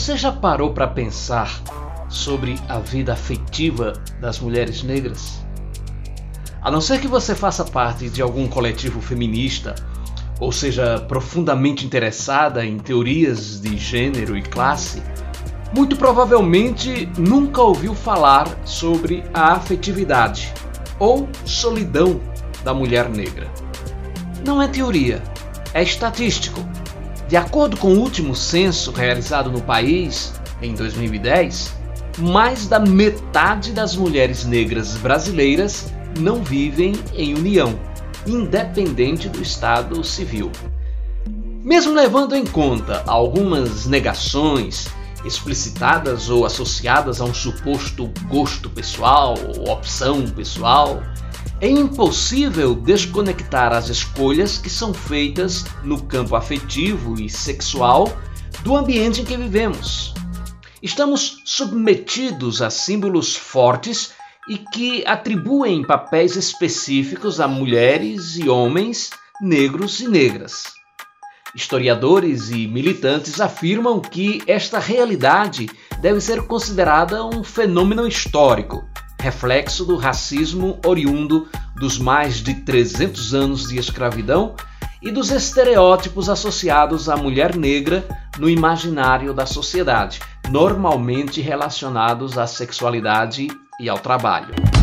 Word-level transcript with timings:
Você 0.00 0.16
já 0.16 0.32
parou 0.32 0.72
para 0.72 0.86
pensar 0.86 1.60
sobre 2.08 2.58
a 2.66 2.78
vida 2.78 3.12
afetiva 3.12 3.92
das 4.18 4.40
mulheres 4.40 4.82
negras? 4.82 5.44
A 6.62 6.70
não 6.70 6.80
ser 6.80 7.02
que 7.02 7.06
você 7.06 7.34
faça 7.34 7.66
parte 7.66 8.08
de 8.08 8.22
algum 8.22 8.48
coletivo 8.48 9.02
feminista 9.02 9.74
ou 10.40 10.50
seja 10.50 10.98
profundamente 11.00 11.84
interessada 11.84 12.64
em 12.64 12.78
teorias 12.78 13.60
de 13.60 13.76
gênero 13.76 14.38
e 14.38 14.42
classe, 14.42 15.02
muito 15.76 15.94
provavelmente 15.96 17.06
nunca 17.18 17.60
ouviu 17.60 17.94
falar 17.94 18.48
sobre 18.64 19.22
a 19.34 19.52
afetividade 19.52 20.50
ou 20.98 21.28
solidão 21.44 22.18
da 22.64 22.72
mulher 22.72 23.10
negra. 23.10 23.52
Não 24.46 24.62
é 24.62 24.66
teoria, 24.66 25.22
é 25.74 25.82
estatístico. 25.82 26.66
De 27.30 27.36
acordo 27.36 27.76
com 27.76 27.94
o 27.94 28.00
último 28.00 28.34
censo 28.34 28.90
realizado 28.90 29.52
no 29.52 29.62
país, 29.62 30.32
em 30.60 30.74
2010, 30.74 31.72
mais 32.18 32.66
da 32.66 32.80
metade 32.80 33.70
das 33.70 33.94
mulheres 33.94 34.44
negras 34.44 34.96
brasileiras 34.96 35.92
não 36.18 36.42
vivem 36.42 36.92
em 37.14 37.32
união, 37.36 37.78
independente 38.26 39.28
do 39.28 39.40
estado 39.40 40.02
civil. 40.02 40.50
Mesmo 41.62 41.94
levando 41.94 42.34
em 42.34 42.44
conta 42.44 43.04
algumas 43.06 43.86
negações 43.86 44.88
explicitadas 45.24 46.28
ou 46.30 46.44
associadas 46.44 47.20
a 47.20 47.24
um 47.24 47.32
suposto 47.32 48.10
gosto 48.28 48.68
pessoal 48.68 49.36
ou 49.56 49.70
opção 49.70 50.26
pessoal, 50.26 51.00
é 51.60 51.68
impossível 51.68 52.74
desconectar 52.74 53.72
as 53.72 53.88
escolhas 53.88 54.56
que 54.56 54.70
são 54.70 54.94
feitas 54.94 55.64
no 55.84 56.02
campo 56.02 56.34
afetivo 56.34 57.20
e 57.20 57.28
sexual 57.28 58.08
do 58.62 58.76
ambiente 58.76 59.20
em 59.20 59.24
que 59.24 59.36
vivemos. 59.36 60.14
Estamos 60.82 61.42
submetidos 61.44 62.62
a 62.62 62.70
símbolos 62.70 63.36
fortes 63.36 64.12
e 64.48 64.56
que 64.56 65.04
atribuem 65.06 65.84
papéis 65.84 66.34
específicos 66.34 67.40
a 67.40 67.46
mulheres 67.46 68.36
e 68.36 68.48
homens 68.48 69.10
negros 69.40 70.00
e 70.00 70.08
negras. 70.08 70.64
Historiadores 71.54 72.50
e 72.50 72.66
militantes 72.66 73.40
afirmam 73.40 74.00
que 74.00 74.42
esta 74.46 74.78
realidade 74.78 75.68
deve 76.00 76.20
ser 76.20 76.46
considerada 76.46 77.24
um 77.24 77.44
fenômeno 77.44 78.06
histórico 78.06 78.89
reflexo 79.20 79.84
do 79.84 79.96
racismo 79.96 80.78
oriundo 80.84 81.46
dos 81.76 81.98
mais 81.98 82.36
de 82.36 82.54
300 82.54 83.34
anos 83.34 83.68
de 83.68 83.78
escravidão 83.78 84.54
e 85.02 85.10
dos 85.10 85.30
estereótipos 85.30 86.28
associados 86.28 87.08
à 87.08 87.16
mulher 87.16 87.56
negra 87.56 88.06
no 88.38 88.48
imaginário 88.48 89.32
da 89.32 89.46
sociedade, 89.46 90.20
normalmente 90.50 91.40
relacionados 91.40 92.36
à 92.36 92.46
sexualidade 92.46 93.48
e 93.78 93.88
ao 93.88 93.98
trabalho. 93.98 94.79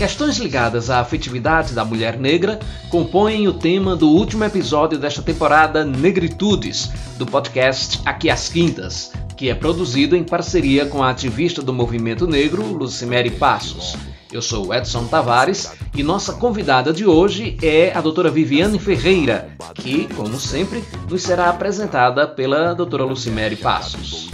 Questões 0.00 0.38
ligadas 0.38 0.88
à 0.88 0.98
afetividade 1.00 1.74
da 1.74 1.84
mulher 1.84 2.18
negra 2.18 2.58
compõem 2.88 3.46
o 3.46 3.52
tema 3.52 3.94
do 3.94 4.08
último 4.08 4.42
episódio 4.44 4.98
desta 4.98 5.20
temporada 5.20 5.84
Negritudes, 5.84 6.90
do 7.18 7.26
podcast 7.26 8.00
Aqui 8.06 8.30
às 8.30 8.48
Quintas, 8.48 9.12
que 9.36 9.50
é 9.50 9.54
produzido 9.54 10.16
em 10.16 10.24
parceria 10.24 10.86
com 10.86 11.02
a 11.02 11.10
ativista 11.10 11.60
do 11.60 11.74
movimento 11.74 12.26
negro 12.26 12.64
Lucimere 12.64 13.28
Passos. 13.32 13.94
Eu 14.32 14.40
sou 14.40 14.72
Edson 14.72 15.04
Tavares 15.04 15.70
e 15.94 16.02
nossa 16.02 16.32
convidada 16.32 16.94
de 16.94 17.04
hoje 17.04 17.58
é 17.62 17.92
a 17.94 18.00
doutora 18.00 18.30
Viviane 18.30 18.78
Ferreira, 18.78 19.50
que, 19.74 20.08
como 20.14 20.40
sempre, 20.40 20.82
nos 21.10 21.22
será 21.22 21.50
apresentada 21.50 22.26
pela 22.26 22.72
doutora 22.72 23.04
Lucimere 23.04 23.56
Passos. 23.56 24.30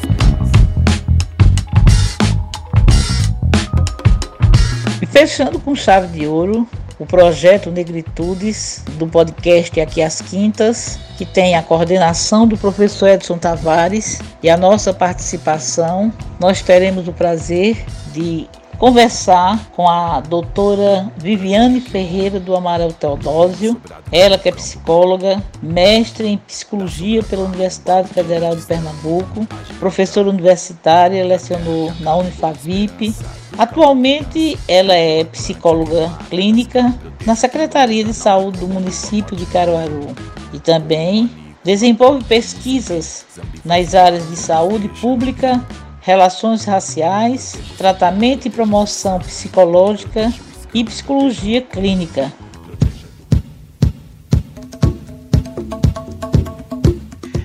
Fechando 5.19 5.59
com 5.59 5.75
chave 5.75 6.09
de 6.09 6.27
ouro, 6.27 6.69
o 6.99 7.07
projeto 7.07 7.71
Negritudes 7.71 8.85
do 8.99 9.07
podcast 9.07 9.81
Aqui 9.81 10.03
às 10.03 10.21
Quintas, 10.21 10.99
que 11.17 11.25
tem 11.25 11.57
a 11.57 11.63
coordenação 11.63 12.47
do 12.47 12.55
professor 12.59 13.09
Edson 13.09 13.39
Tavares 13.39 14.21
e 14.43 14.51
a 14.51 14.59
nossa 14.59 14.93
participação. 14.93 16.13
Nós 16.39 16.61
teremos 16.61 17.09
o 17.09 17.15
prazer 17.15 17.83
de 18.13 18.47
conversar 18.79 19.71
com 19.75 19.89
a 19.89 20.21
doutora 20.21 21.11
Viviane 21.17 21.81
Ferreira 21.81 22.39
do 22.39 22.55
Amaral 22.55 22.93
Teodósio, 22.93 23.81
ela 24.13 24.39
que 24.39 24.49
é 24.49 24.53
psicóloga, 24.53 25.43
mestre 25.63 26.29
em 26.29 26.39
psicologia 26.39 27.23
pela 27.23 27.45
Universidade 27.45 28.09
Federal 28.09 28.55
de 28.55 28.63
Pernambuco, 28.63 29.47
professora 29.79 30.29
universitária, 30.29 31.25
lecionou 31.25 31.93
na 32.01 32.17
Unifavip. 32.17 33.15
Atualmente 33.59 34.59
ela 34.69 34.95
é 34.95 35.25
psicóloga 35.25 36.11
clínica 36.29 36.95
na 37.25 37.35
Secretaria 37.35 38.05
de 38.05 38.13
Saúde 38.13 38.59
do 38.59 38.69
município 38.69 39.35
de 39.37 39.47
Caruaru 39.47 40.15
e 40.53 40.59
também 40.59 41.31
desenvolve 41.65 42.23
pesquisas 42.25 43.27
nas 43.65 43.95
áreas 43.95 44.29
de 44.29 44.37
saúde 44.37 44.89
pública 45.01 45.61
relações 46.07 46.65
raciais, 46.65 47.59
tratamento 47.77 48.47
e 48.47 48.51
promoção 48.51 49.19
psicológica 49.19 50.33
e 50.73 50.85
psicologia 50.85 51.61
clínica. 51.61 52.33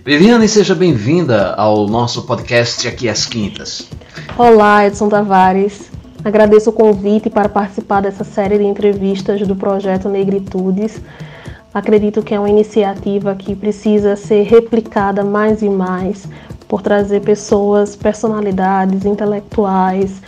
Viviane, 0.05 0.47
seja 0.47 0.75
bem-vinda 0.75 1.55
ao 1.55 1.87
nosso 1.87 2.21
podcast 2.27 2.87
aqui 2.87 3.09
às 3.09 3.25
quintas. 3.25 3.89
Olá, 4.37 4.85
Edson 4.85 5.09
Tavares. 5.09 5.89
Agradeço 6.23 6.69
o 6.69 6.73
convite 6.73 7.31
para 7.31 7.49
participar 7.49 8.01
dessa 8.01 8.23
série 8.23 8.59
de 8.59 8.63
entrevistas 8.63 9.41
do 9.47 9.55
projeto 9.55 10.07
Negritudes. 10.07 11.01
Acredito 11.73 12.21
que 12.21 12.35
é 12.35 12.39
uma 12.39 12.49
iniciativa 12.49 13.33
que 13.33 13.55
precisa 13.55 14.15
ser 14.15 14.43
replicada 14.43 15.23
mais 15.23 15.63
e 15.63 15.69
mais, 15.69 16.27
por 16.71 16.81
trazer 16.81 17.19
pessoas, 17.19 17.97
personalidades 17.97 19.03
intelectuais, 19.03 20.21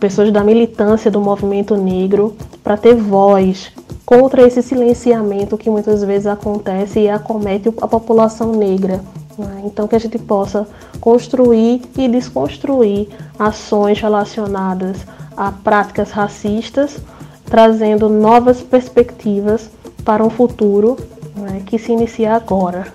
pessoas 0.00 0.32
da 0.32 0.42
militância 0.42 1.10
do 1.10 1.20
movimento 1.20 1.76
negro 1.76 2.34
para 2.64 2.78
ter 2.78 2.94
voz 2.94 3.70
contra 4.06 4.40
esse 4.40 4.62
silenciamento 4.62 5.58
que 5.58 5.68
muitas 5.68 6.02
vezes 6.02 6.26
acontece 6.26 7.00
e 7.00 7.10
acomete 7.10 7.68
a 7.82 7.86
população 7.86 8.52
negra. 8.52 9.02
Né? 9.36 9.60
Então, 9.66 9.86
que 9.86 9.94
a 9.94 9.98
gente 9.98 10.18
possa 10.18 10.66
construir 11.02 11.82
e 11.94 12.08
desconstruir 12.08 13.10
ações 13.38 14.00
relacionadas 14.00 14.96
a 15.36 15.52
práticas 15.52 16.10
racistas, 16.12 16.96
trazendo 17.44 18.08
novas 18.08 18.62
perspectivas 18.62 19.68
para 20.02 20.24
um 20.24 20.30
futuro 20.30 20.96
né, 21.36 21.60
que 21.66 21.78
se 21.78 21.92
inicia 21.92 22.34
agora. 22.34 22.86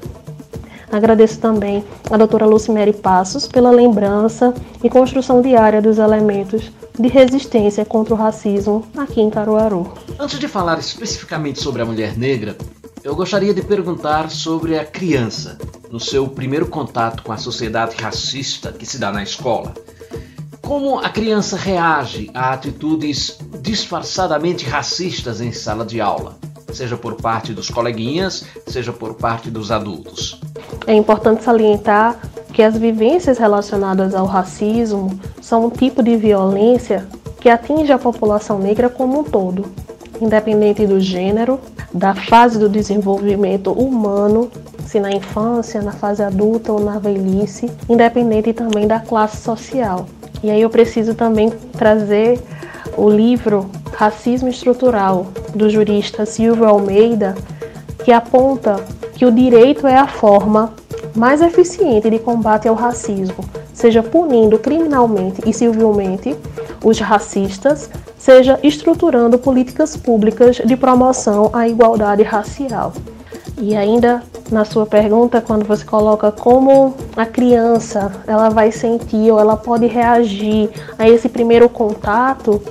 Agradeço 0.92 1.40
também 1.40 1.84
a 2.10 2.18
doutora 2.18 2.46
Lucimere 2.46 2.92
Passos 2.92 3.48
pela 3.48 3.72
lembrança 3.72 4.54
e 4.84 4.90
construção 4.90 5.42
diária 5.42 5.82
dos 5.82 5.98
elementos 5.98 6.70
de 7.00 7.08
resistência 7.08 7.86
contra 7.86 8.14
o 8.14 8.18
racismo 8.18 8.86
aqui 8.98 9.22
em 9.22 9.30
Caruaru. 9.30 9.92
Antes 10.20 10.38
de 10.38 10.48
falar 10.48 10.78
especificamente 10.80 11.62
sobre 11.62 11.82
a 11.82 11.86
mulher 11.86 12.18
negra, 12.18 12.58
eu 13.04 13.16
gostaria 13.16 13.54
de 13.54 13.62
perguntar 13.62 14.30
sobre 14.30 14.78
a 14.78 14.86
criança, 14.86 15.58
no 15.90 16.00
seu 16.00 16.28
primeiro 16.28 16.68
contato 16.68 17.24
com 17.24 17.32
a 17.32 17.38
sociedade 17.38 17.96
racista 17.96 18.72
que 18.72 18.86
se 18.86 19.00
dá 19.00 19.12
na 19.12 19.24
escola. 19.24 19.74
Como 20.62 21.00
a 21.00 21.10
criança 21.10 21.58
reage 21.58 22.30
a 22.34 22.54
atitudes 22.54 23.40
disfarçadamente 23.62 24.66
racistas 24.66 25.42
em 25.42 25.52
sala 25.52 25.86
de 25.86 26.00
aula? 26.00 26.38
Seja 26.74 26.98
por 26.98 27.16
parte 27.16 27.54
dos 27.54 27.70
coleguinhas, 27.70 28.46
seja 28.68 28.92
por 28.92 29.14
parte 29.16 29.50
dos 29.50 29.72
adultos. 29.72 30.40
É 30.88 30.94
importante 30.94 31.44
salientar 31.44 32.18
que 32.54 32.62
as 32.62 32.78
vivências 32.78 33.38
relacionadas 33.38 34.14
ao 34.14 34.26
racismo 34.26 35.20
são 35.42 35.66
um 35.66 35.70
tipo 35.70 36.04
de 36.04 36.18
violência 36.18 37.08
que 37.40 37.50
atinge 37.50 37.92
a 37.92 37.98
população 37.98 38.60
negra 38.60 38.90
como 38.90 39.20
um 39.20 39.24
todo, 39.24 39.66
independente 40.22 40.86
do 40.86 41.00
gênero, 41.00 41.60
da 41.94 42.14
fase 42.14 42.60
do 42.60 42.70
desenvolvimento 42.70 43.72
humano, 43.72 44.52
se 44.86 45.00
na 45.00 45.12
infância, 45.12 45.82
na 45.82 45.92
fase 45.92 46.22
adulta 46.22 46.72
ou 46.72 46.80
na 46.80 47.00
velhice, 47.00 47.72
independente 47.90 48.54
também 48.54 48.88
da 48.88 49.00
classe 49.00 49.38
social. 49.38 50.06
E 50.44 50.50
aí 50.50 50.62
eu 50.62 50.70
preciso 50.70 51.16
também 51.16 51.50
trazer 51.50 52.40
o 52.98 53.10
livro 53.10 53.70
Racismo 53.94 54.50
Estrutural, 54.50 55.28
do 55.54 55.70
jurista 55.70 56.26
Silvio 56.26 56.66
Almeida, 56.66 57.36
que 58.04 58.12
aponta 58.12 58.84
que 59.14 59.26
o 59.26 59.32
direito 59.32 59.86
é 59.86 59.96
a 59.96 60.08
forma 60.08 60.74
mais 61.16 61.42
eficiente 61.42 62.10
de 62.10 62.20
combate 62.20 62.68
ao 62.68 62.76
racismo, 62.76 63.44
seja 63.74 64.02
punindo 64.02 64.58
criminalmente 64.58 65.42
e 65.46 65.54
civilmente 65.54 66.36
os 66.84 67.00
racistas, 67.00 67.90
seja 68.18 68.60
estruturando 68.64 69.38
políticas 69.38 69.96
públicas 69.98 70.58
de 70.58 70.76
promoção 70.76 71.50
à 71.54 71.68
igualdade 71.68 72.24
racial. 72.24 72.94
E 73.58 73.76
ainda 73.76 74.24
na 74.52 74.66
sua 74.66 74.86
pergunta, 74.86 75.40
quando 75.40 75.66
você 75.66 75.86
coloca 75.86 76.32
como 76.32 76.94
a 77.16 77.26
criança 77.26 78.12
ela 78.28 78.50
vai 78.50 78.72
sentir 78.72 79.32
ou 79.32 79.40
ela 79.40 79.56
pode 79.56 79.86
reagir 79.86 80.70
a 81.00 81.08
esse 81.08 81.30
primeiro 81.30 81.70
contato, 81.70 82.62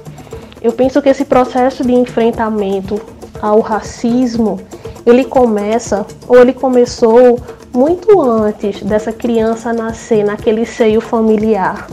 eu 0.61 0.73
penso 0.73 1.01
que 1.01 1.09
esse 1.09 1.25
processo 1.25 1.85
de 1.85 1.93
enfrentamento 1.93 3.01
ao 3.41 3.61
racismo 3.61 4.61
ele 5.07 5.25
começa 5.25 6.07
ou 6.29 6.39
ele 6.39 6.53
começou 6.53 7.39
muito 7.73 8.21
antes 8.21 8.83
dessa 8.83 9.13
criança 9.13 9.73
nascer 9.73 10.25
naquele 10.25 10.67
seio 10.67 11.01
familiar, 11.01 11.89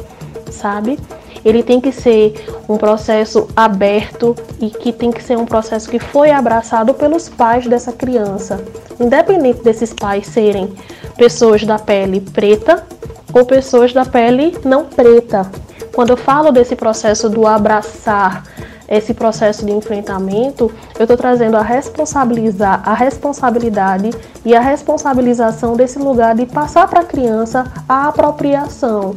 sabe? 0.52 1.00
Ele 1.46 1.64
tem 1.64 1.80
que 1.80 1.92
ser 1.92 2.34
um 2.68 2.78
processo 2.78 3.48
aberto 3.56 4.36
e 4.60 4.70
que 4.70 4.92
tem 4.92 5.12
que 5.12 5.24
ser 5.24 5.38
um 5.38 5.46
processo 5.46 5.90
que 5.90 6.00
foi 6.00 6.32
abraçado 6.32 6.94
pelos 6.94 7.30
pais 7.30 7.68
dessa 7.68 7.94
criança, 7.94 8.62
independente 9.00 9.64
desses 9.64 9.94
pais 9.94 10.28
serem 10.28 10.74
pessoas 11.16 11.64
da 11.64 11.80
pele 11.80 12.20
preta 12.20 12.86
ou 13.34 13.46
pessoas 13.46 13.94
da 13.94 14.04
pele 14.04 14.58
não 14.66 14.86
preta. 14.86 15.50
Quando 15.98 16.12
eu 16.12 16.18
falo 16.18 16.52
desse 16.52 16.76
processo 16.76 17.28
do 17.28 17.48
abraçar 17.48 18.44
esse 18.88 19.16
processo 19.16 19.66
de 19.66 19.72
enfrentamento, 19.72 20.72
eu 20.96 21.06
estou 21.06 21.18
trazendo 21.18 21.58
a 21.58 21.64
responsabilizar 21.64 22.88
a 22.88 22.94
responsabilidade 22.94 24.12
e 24.46 24.56
a 24.56 24.60
responsabilização 24.60 25.76
desse 25.76 25.98
lugar 25.98 26.36
de 26.36 26.46
passar 26.46 26.88
para 26.88 27.00
a 27.00 27.04
criança 27.04 27.66
a 27.90 28.10
apropriação 28.10 29.16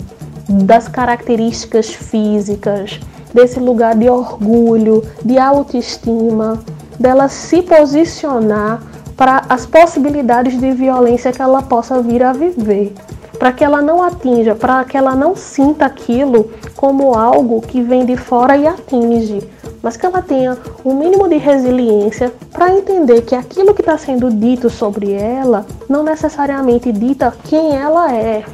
das 0.48 0.88
características 0.88 1.90
físicas, 1.90 2.98
desse 3.34 3.60
lugar 3.60 3.94
de 3.94 4.08
orgulho, 4.08 5.06
de 5.22 5.36
autoestima, 5.36 6.64
dela 6.98 7.28
se 7.28 7.60
posicionar 7.60 8.80
para 9.18 9.42
as 9.50 9.66
possibilidades 9.66 10.58
de 10.58 10.72
violência 10.72 11.30
que 11.30 11.42
ela 11.42 11.60
possa 11.60 12.00
vir 12.00 12.22
a 12.22 12.32
viver 12.32 12.94
para 13.40 13.52
que 13.52 13.64
ela 13.64 13.80
não 13.80 14.02
atinja, 14.02 14.54
para 14.54 14.84
que 14.84 14.98
ela 14.98 15.16
não 15.16 15.34
sinta 15.34 15.86
aquilo 15.86 16.50
como 16.76 17.14
algo 17.14 17.62
que 17.62 17.80
vem 17.80 18.04
de 18.04 18.14
fora 18.14 18.54
e 18.54 18.66
atinge, 18.66 19.42
mas 19.82 19.96
que 19.96 20.04
ela 20.04 20.20
tenha 20.20 20.58
um 20.84 20.92
mínimo 20.92 21.26
de 21.26 21.38
resiliência 21.38 22.30
para 22.52 22.76
entender 22.76 23.22
que 23.22 23.34
aquilo 23.34 23.72
que 23.72 23.80
está 23.80 23.96
sendo 23.96 24.30
dito 24.30 24.68
sobre 24.68 25.12
ela 25.12 25.64
não 25.88 26.02
necessariamente 26.02 26.92
dita 26.92 27.32
quem 27.44 27.74
ela 27.74 28.14
é. 28.14 28.44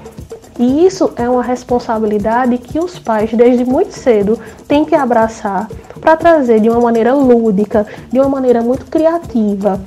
E 0.56 0.87
isso 0.87 1.12
é 1.17 1.29
uma 1.29 1.43
responsabilidade 1.43 2.56
que 2.56 2.79
os 2.79 2.97
pais, 2.97 3.31
desde 3.33 3.65
muito 3.65 3.93
cedo, 3.93 4.38
têm 4.69 4.85
que 4.85 4.94
abraçar 4.94 5.69
para 6.00 6.17
trazer 6.17 6.61
de 6.61 6.71
uma 6.71 6.81
maneira 6.81 7.12
lúdica, 7.12 7.85
de 8.11 8.21
uma 8.21 8.29
maneira 8.29 8.62
muito 8.62 8.87
criativa, 8.87 9.81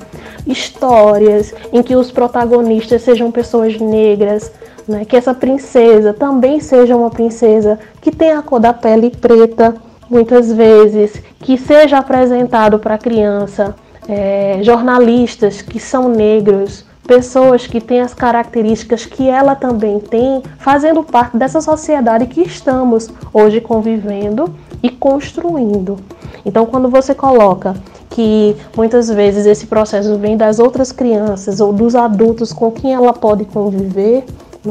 histórias 0.46 1.54
em 1.72 1.82
que 1.82 1.96
os 1.96 2.12
protagonistas 2.12 3.02
sejam 3.02 3.32
pessoas 3.32 3.80
negras, 3.80 4.52
né? 4.90 5.04
que 5.04 5.16
essa 5.16 5.32
princesa 5.32 6.12
também 6.12 6.60
seja 6.60 6.96
uma 6.96 7.10
princesa 7.10 7.78
que 8.00 8.10
tenha 8.10 8.38
a 8.38 8.42
cor 8.42 8.60
da 8.60 8.74
pele 8.74 9.10
preta, 9.10 9.74
muitas 10.10 10.52
vezes, 10.52 11.22
que 11.38 11.56
seja 11.56 11.98
apresentado 11.98 12.78
para 12.78 12.96
a 12.96 12.98
criança 12.98 13.74
é, 14.08 14.58
jornalistas 14.62 15.62
que 15.62 15.78
são 15.78 16.08
negros, 16.08 16.84
pessoas 17.06 17.66
que 17.66 17.80
têm 17.80 18.00
as 18.00 18.12
características 18.12 19.06
que 19.06 19.28
ela 19.28 19.54
também 19.54 20.00
tem, 20.00 20.42
fazendo 20.58 21.02
parte 21.02 21.36
dessa 21.36 21.60
sociedade 21.60 22.26
que 22.26 22.42
estamos 22.42 23.08
hoje 23.32 23.60
convivendo 23.60 24.52
e 24.82 24.90
construindo. 24.90 25.96
Então, 26.44 26.66
quando 26.66 26.88
você 26.88 27.14
coloca 27.14 27.74
que 28.10 28.56
muitas 28.76 29.08
vezes 29.08 29.46
esse 29.46 29.66
processo 29.66 30.18
vem 30.18 30.36
das 30.36 30.58
outras 30.58 30.90
crianças 30.90 31.60
ou 31.60 31.72
dos 31.72 31.94
adultos 31.94 32.52
com 32.52 32.70
quem 32.70 32.92
ela 32.92 33.12
pode 33.12 33.44
conviver, 33.44 34.24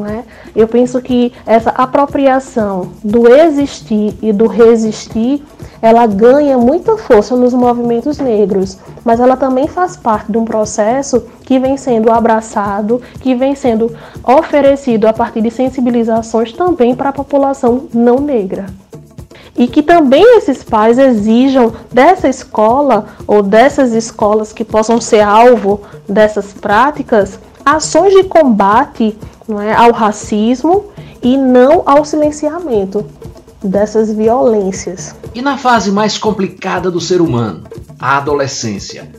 é? 0.05 0.23
Eu 0.55 0.67
penso 0.67 1.01
que 1.01 1.33
essa 1.45 1.71
apropriação 1.71 2.91
do 3.03 3.27
existir 3.27 4.13
e 4.21 4.31
do 4.31 4.45
resistir, 4.45 5.43
ela 5.81 6.05
ganha 6.05 6.57
muita 6.57 6.95
força 6.97 7.35
nos 7.35 7.53
movimentos 7.53 8.19
negros, 8.19 8.77
mas 9.03 9.19
ela 9.19 9.35
também 9.35 9.67
faz 9.67 9.97
parte 9.97 10.31
de 10.31 10.37
um 10.37 10.45
processo 10.45 11.23
que 11.43 11.57
vem 11.57 11.75
sendo 11.75 12.11
abraçado, 12.11 13.01
que 13.19 13.33
vem 13.33 13.55
sendo 13.55 13.91
oferecido 14.23 15.07
a 15.07 15.13
partir 15.13 15.41
de 15.41 15.49
sensibilizações 15.49 16.53
também 16.53 16.95
para 16.95 17.09
a 17.09 17.13
população 17.13 17.87
não 17.93 18.19
negra 18.19 18.67
e 19.57 19.67
que 19.67 19.81
também 19.81 20.37
esses 20.37 20.63
pais 20.63 20.97
exijam 20.97 21.73
dessa 21.91 22.29
escola 22.29 23.07
ou 23.27 23.43
dessas 23.43 23.91
escolas 23.91 24.53
que 24.53 24.63
possam 24.63 25.01
ser 25.01 25.19
alvo 25.19 25.81
dessas 26.07 26.53
práticas 26.53 27.37
ações 27.65 28.13
de 28.13 28.23
combate 28.23 29.17
não 29.49 29.59
é, 29.59 29.73
ao 29.73 29.91
racismo 29.91 30.85
e 31.23 31.35
não 31.35 31.81
ao 31.85 32.05
silenciamento 32.05 33.03
dessas 33.63 34.13
violências. 34.13 35.15
E 35.33 35.41
na 35.41 35.57
fase 35.57 35.91
mais 35.91 36.17
complicada 36.17 36.91
do 36.91 37.01
ser 37.01 37.19
humano, 37.19 37.63
a 37.99 38.17
adolescência, 38.17 39.09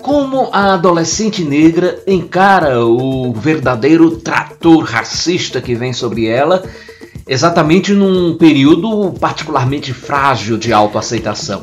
como 0.00 0.48
a 0.52 0.74
adolescente 0.74 1.44
negra 1.44 2.00
encara 2.06 2.86
o 2.86 3.32
verdadeiro 3.32 4.12
trator 4.12 4.84
racista 4.84 5.60
que 5.60 5.74
vem 5.74 5.92
sobre 5.92 6.26
ela, 6.26 6.62
exatamente 7.26 7.92
num 7.92 8.36
período 8.36 9.12
particularmente 9.18 9.92
frágil 9.92 10.56
de 10.56 10.72
autoaceitação? 10.72 11.62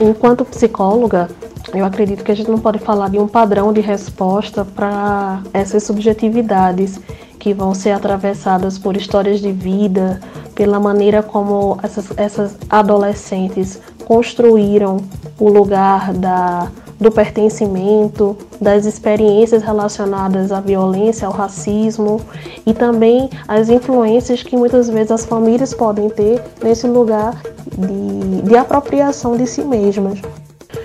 Enquanto 0.00 0.44
psicóloga, 0.44 1.28
eu 1.74 1.84
acredito 1.84 2.24
que 2.24 2.32
a 2.32 2.34
gente 2.34 2.50
não 2.50 2.58
pode 2.58 2.78
falar 2.78 3.10
de 3.10 3.18
um 3.18 3.28
padrão 3.28 3.72
de 3.72 3.80
resposta 3.80 4.64
para 4.64 5.42
essas 5.52 5.82
subjetividades 5.82 7.00
que 7.48 7.54
vão 7.54 7.74
ser 7.74 7.92
atravessadas 7.92 8.76
por 8.76 8.94
histórias 8.94 9.40
de 9.40 9.50
vida, 9.50 10.20
pela 10.54 10.78
maneira 10.78 11.22
como 11.22 11.78
essas, 11.82 12.12
essas 12.18 12.58
adolescentes 12.68 13.80
construíram 14.04 14.98
o 15.40 15.48
lugar 15.48 16.12
da, 16.12 16.70
do 17.00 17.10
pertencimento, 17.10 18.36
das 18.60 18.84
experiências 18.84 19.62
relacionadas 19.62 20.52
à 20.52 20.60
violência, 20.60 21.26
ao 21.26 21.32
racismo 21.32 22.20
e 22.66 22.74
também 22.74 23.30
as 23.46 23.70
influências 23.70 24.42
que 24.42 24.54
muitas 24.54 24.90
vezes 24.90 25.10
as 25.10 25.24
famílias 25.24 25.72
podem 25.72 26.10
ter 26.10 26.42
nesse 26.62 26.86
lugar 26.86 27.34
de, 27.78 28.42
de 28.42 28.56
apropriação 28.58 29.38
de 29.38 29.46
si 29.46 29.62
mesmas. 29.62 30.20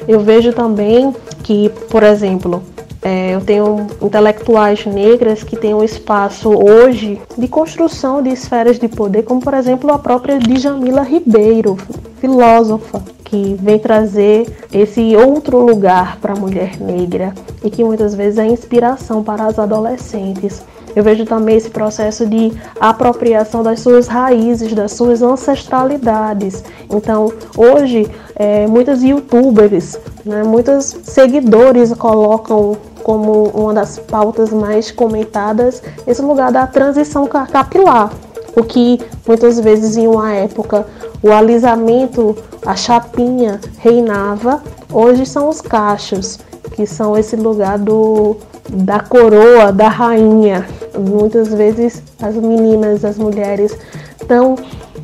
Eu 0.07 0.21
vejo 0.21 0.53
também 0.53 1.13
que, 1.43 1.67
por 1.89 2.03
exemplo, 2.03 2.63
é, 3.03 3.35
eu 3.35 3.41
tenho 3.41 3.87
intelectuais 4.01 4.85
negras 4.85 5.43
que 5.43 5.57
têm 5.57 5.73
um 5.73 5.83
espaço 5.83 6.49
hoje 6.49 7.21
de 7.37 7.47
construção 7.47 8.23
de 8.23 8.29
esferas 8.29 8.79
de 8.79 8.87
poder, 8.87 9.23
como 9.23 9.41
por 9.41 9.53
exemplo 9.53 9.91
a 9.91 9.99
própria 9.99 10.39
Djamila 10.39 11.01
Ribeiro, 11.01 11.77
filósofa, 12.19 13.03
que 13.25 13.57
vem 13.61 13.77
trazer 13.77 14.47
esse 14.71 15.15
outro 15.17 15.57
lugar 15.59 16.17
para 16.21 16.33
a 16.33 16.39
mulher 16.39 16.79
negra 16.79 17.33
e 17.63 17.69
que 17.69 17.83
muitas 17.83 18.15
vezes 18.15 18.39
é 18.39 18.45
inspiração 18.45 19.21
para 19.21 19.45
as 19.45 19.59
adolescentes. 19.59 20.63
Eu 20.95 21.03
vejo 21.03 21.25
também 21.25 21.57
esse 21.57 21.71
processo 21.71 22.25
de 22.25 22.53
apropriação 22.79 23.63
das 23.63 23.79
suas 23.79 24.07
raízes, 24.07 24.73
das 24.73 24.91
suas 24.91 25.21
ancestralidades. 25.23 26.63
Então, 26.89 27.33
hoje, 27.57 28.07
é, 28.35 28.67
muitos 28.67 29.03
youtubers, 29.03 29.99
né, 30.23 30.43
muitos 30.43 30.95
seguidores 31.03 31.91
colocam 31.95 32.77
como 33.03 33.49
uma 33.49 33.73
das 33.73 33.99
pautas 33.99 34.51
mais 34.51 34.91
comentadas 34.91 35.83
esse 36.07 36.21
lugar 36.21 36.51
da 36.51 36.65
transição 36.65 37.27
capilar. 37.27 38.11
O 38.55 38.63
que 38.63 38.99
muitas 39.27 39.59
vezes 39.59 39.97
em 39.97 40.07
uma 40.07 40.31
época 40.33 40.85
o 41.21 41.31
alisamento, 41.31 42.35
a 42.65 42.75
chapinha 42.75 43.59
reinava, 43.79 44.61
hoje 44.91 45.25
são 45.25 45.49
os 45.49 45.61
cachos, 45.61 46.39
que 46.73 46.85
são 46.85 47.17
esse 47.17 47.35
lugar 47.35 47.79
do 47.79 48.35
da 48.69 48.99
coroa 48.99 49.71
da 49.71 49.87
rainha. 49.87 50.65
Muitas 50.97 51.49
vezes 51.53 52.01
as 52.21 52.35
meninas, 52.35 53.03
as 53.03 53.17
mulheres 53.17 53.77
estão 54.19 54.55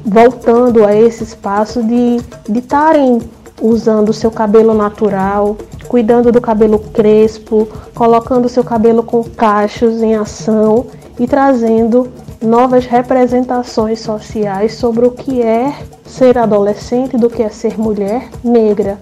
voltando 0.06 0.86
a 0.86 0.96
esse 0.96 1.24
espaço 1.24 1.84
de 1.84 2.18
estarem 2.58 3.20
usando 3.62 4.10
o 4.10 4.14
seu 4.14 4.32
cabelo 4.32 4.74
natural, 4.74 5.58
cuidando 5.90 6.32
do 6.32 6.40
cabelo 6.40 6.78
crespo, 6.78 7.68
colocando 7.96 8.48
seu 8.48 8.64
cabelo 8.64 9.02
com 9.02 9.24
cachos 9.24 10.04
em 10.04 10.16
ação 10.16 10.86
e 11.20 11.28
trazendo 11.28 12.08
novas 12.40 12.86
representações 12.86 14.00
sociais 14.00 14.76
sobre 14.76 15.06
o 15.06 15.12
que 15.12 15.42
é 15.42 15.74
ser 16.06 16.38
adolescente, 16.38 17.18
do 17.18 17.30
que 17.30 17.42
é 17.42 17.50
ser 17.50 17.78
mulher 17.78 18.30
negra. 18.44 19.00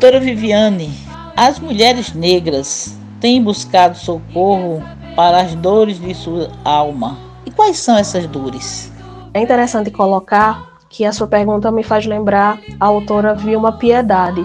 Doutora 0.00 0.18
Viviane, 0.18 0.90
as 1.36 1.60
mulheres 1.60 2.14
negras 2.14 2.96
têm 3.20 3.42
buscado 3.42 3.98
socorro 3.98 4.82
para 5.14 5.42
as 5.42 5.54
dores 5.54 6.00
de 6.00 6.14
sua 6.14 6.48
alma. 6.64 7.18
E 7.44 7.50
quais 7.50 7.76
são 7.76 7.98
essas 7.98 8.26
dores? 8.26 8.90
É 9.34 9.42
interessante 9.42 9.90
colocar 9.90 10.70
que 10.88 11.04
a 11.04 11.12
sua 11.12 11.26
pergunta 11.26 11.70
me 11.70 11.82
faz 11.82 12.06
lembrar 12.06 12.58
a 12.80 12.86
autora 12.86 13.34
Vilma 13.34 13.72
Piedade, 13.72 14.42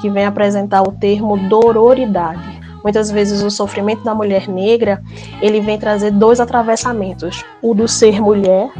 que 0.00 0.10
vem 0.10 0.24
apresentar 0.24 0.82
o 0.82 0.90
termo 0.90 1.38
dororidade. 1.48 2.60
Muitas 2.82 3.08
vezes 3.08 3.44
o 3.44 3.50
sofrimento 3.50 4.02
da 4.02 4.12
mulher 4.12 4.48
negra, 4.48 5.00
ele 5.40 5.60
vem 5.60 5.78
trazer 5.78 6.10
dois 6.10 6.40
atravessamentos, 6.40 7.44
o 7.62 7.74
do 7.74 7.86
ser 7.86 8.20
mulher, 8.20 8.72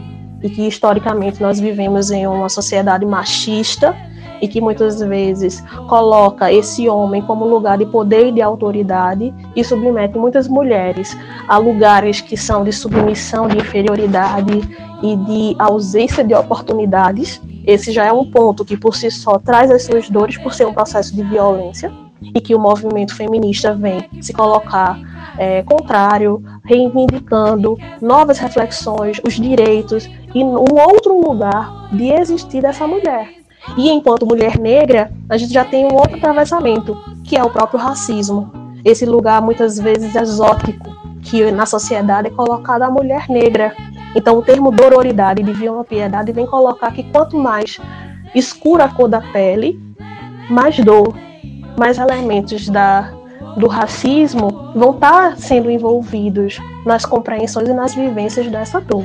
e 0.43 0.51
que 0.51 0.67
historicamente 0.67 1.41
nós 1.41 1.61
vivemos 1.61 2.11
em 2.11 2.27
uma 2.27 2.49
sociedade 2.49 3.07
machista 3.07 3.95
e 4.41 4.49
que 4.49 4.61
muitas 4.61 5.01
vezes 5.01 5.63
coloca 5.89 6.53
esse 6.53 6.89
homem 6.89 7.23
como 7.23 7.47
lugar 7.47 7.79
de 7.79 7.87
poder 7.87 8.29
e 8.29 8.33
de 8.33 8.43
autoridade 8.43 9.33
e 9.55 9.65
submete 9.65 10.19
muitas 10.19 10.49
mulheres 10.49 11.17
a 11.49 11.59
lugares 11.59 12.21
que 12.21 12.37
são 12.37 12.65
de 12.65 12.73
submissão, 12.73 13.49
de 13.49 13.59
inferioridade 13.59 14.61
e 15.03 15.17
de 15.17 15.57
ausência 15.59 16.25
de 16.25 16.35
oportunidades. 16.35 17.41
Esse 17.67 17.93
já 17.93 18.05
é 18.05 18.13
um 18.13 18.31
ponto 18.31 18.65
que 18.65 18.77
por 18.77 18.95
si 18.95 19.11
só 19.11 19.39
traz 19.39 19.71
as 19.71 19.85
suas 19.85 20.09
dores 20.09 20.39
por 20.39 20.55
ser 20.55 20.67
um 20.67 20.73
processo 20.73 21.15
de 21.15 21.23
violência 21.23 21.93
e 22.23 22.41
que 22.41 22.55
o 22.55 22.59
movimento 22.59 23.15
feminista 23.15 23.75
vem 23.75 24.09
se 24.21 24.33
colocar 24.33 24.99
é, 25.39 25.63
contrário, 25.63 26.43
reivindicando 26.65 27.77
novas 28.01 28.39
reflexões, 28.39 29.21
os 29.25 29.35
direitos 29.35 30.09
e 30.35 30.43
um 30.43 30.81
outro 30.81 31.21
lugar 31.21 31.89
de 31.93 32.11
existir 32.11 32.63
dessa 32.63 32.87
mulher. 32.87 33.36
E 33.77 33.91
enquanto 33.91 34.27
mulher 34.27 34.59
negra, 34.59 35.11
a 35.29 35.37
gente 35.37 35.53
já 35.53 35.65
tem 35.65 35.85
um 35.85 35.95
outro 35.95 36.17
atravessamento, 36.17 36.97
que 37.25 37.37
é 37.37 37.43
o 37.43 37.51
próprio 37.51 37.81
racismo. 37.81 38.53
Esse 38.85 39.05
lugar 39.05 39.43
muitas 39.43 39.79
vezes 39.79 40.15
exótico 40.15 40.95
que 41.23 41.51
na 41.51 41.67
sociedade 41.67 42.29
é 42.29 42.31
colocado 42.31 42.83
a 42.83 42.91
mulher 42.91 43.29
negra. 43.29 43.75
Então 44.15 44.39
o 44.39 44.43
termo 44.43 44.71
dororidade 44.71 45.43
de 45.43 45.69
uma 45.69 45.85
piedade 45.85 46.33
vem 46.33 46.47
colocar 46.47 46.93
que 46.93 47.03
quanto 47.05 47.37
mais 47.37 47.79
escura 48.35 48.85
a 48.85 48.89
cor 48.89 49.09
da 49.09 49.21
pele, 49.21 49.79
mais 50.49 50.79
dor, 50.79 51.15
mais 51.77 51.99
elementos 51.99 52.69
da, 52.69 53.13
do 53.57 53.67
racismo 53.67 54.73
vão 54.75 54.93
estar 54.93 55.37
sendo 55.37 55.71
envolvidos 55.71 56.59
nas 56.85 57.05
compreensões 57.05 57.69
e 57.69 57.75
nas 57.75 57.95
vivências 57.95 58.47
dessa 58.47 58.81
dor. 58.81 59.05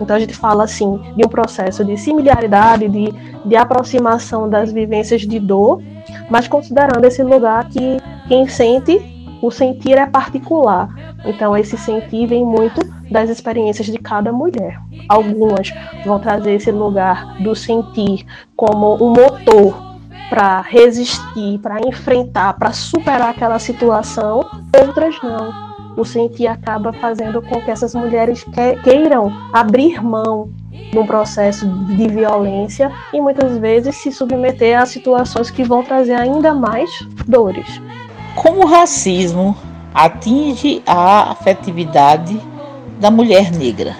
Então 0.00 0.16
a 0.16 0.18
gente 0.20 0.34
fala 0.34 0.64
assim 0.64 0.98
de 1.16 1.24
um 1.24 1.28
processo 1.28 1.84
de 1.84 1.96
similaridade, 1.96 2.88
de, 2.88 3.12
de 3.44 3.56
aproximação 3.56 4.48
das 4.48 4.72
vivências 4.72 5.22
de 5.22 5.38
dor, 5.38 5.82
mas 6.30 6.48
considerando 6.48 7.04
esse 7.04 7.22
lugar 7.22 7.68
que 7.68 7.98
quem 8.28 8.48
sente, 8.48 9.00
o 9.42 9.50
sentir 9.50 9.98
é 9.98 10.06
particular. 10.06 10.88
Então 11.24 11.56
esse 11.56 11.76
sentir 11.76 12.26
vem 12.26 12.44
muito 12.44 12.80
das 13.10 13.30
experiências 13.30 13.86
de 13.86 13.98
cada 13.98 14.32
mulher. 14.32 14.80
Algumas 15.08 15.72
vão 16.04 16.18
trazer 16.18 16.54
esse 16.54 16.70
lugar 16.70 17.36
do 17.42 17.54
sentir 17.54 18.26
como 18.56 18.94
um 19.02 19.10
motor 19.10 19.96
para 20.28 20.60
resistir, 20.60 21.58
para 21.60 21.80
enfrentar, 21.86 22.54
para 22.54 22.72
superar 22.72 23.30
aquela 23.30 23.58
situação, 23.58 24.44
outras 24.76 25.14
não 25.22 25.65
o 25.96 26.04
sentir 26.04 26.46
acaba 26.46 26.92
fazendo 26.92 27.40
com 27.42 27.60
que 27.60 27.70
essas 27.70 27.94
mulheres 27.94 28.44
queiram 28.84 29.32
abrir 29.52 30.02
mão 30.02 30.50
num 30.92 31.06
processo 31.06 31.66
de 31.66 32.08
violência 32.08 32.92
e 33.12 33.20
muitas 33.20 33.58
vezes 33.58 33.96
se 33.96 34.12
submeter 34.12 34.80
a 34.80 34.86
situações 34.86 35.50
que 35.50 35.64
vão 35.64 35.82
trazer 35.82 36.14
ainda 36.14 36.54
mais 36.54 36.90
dores. 37.26 37.80
Como 38.34 38.64
o 38.64 38.66
racismo 38.66 39.56
atinge 39.94 40.82
a 40.86 41.32
afetividade 41.32 42.38
da 43.00 43.10
mulher 43.10 43.50
negra? 43.50 43.96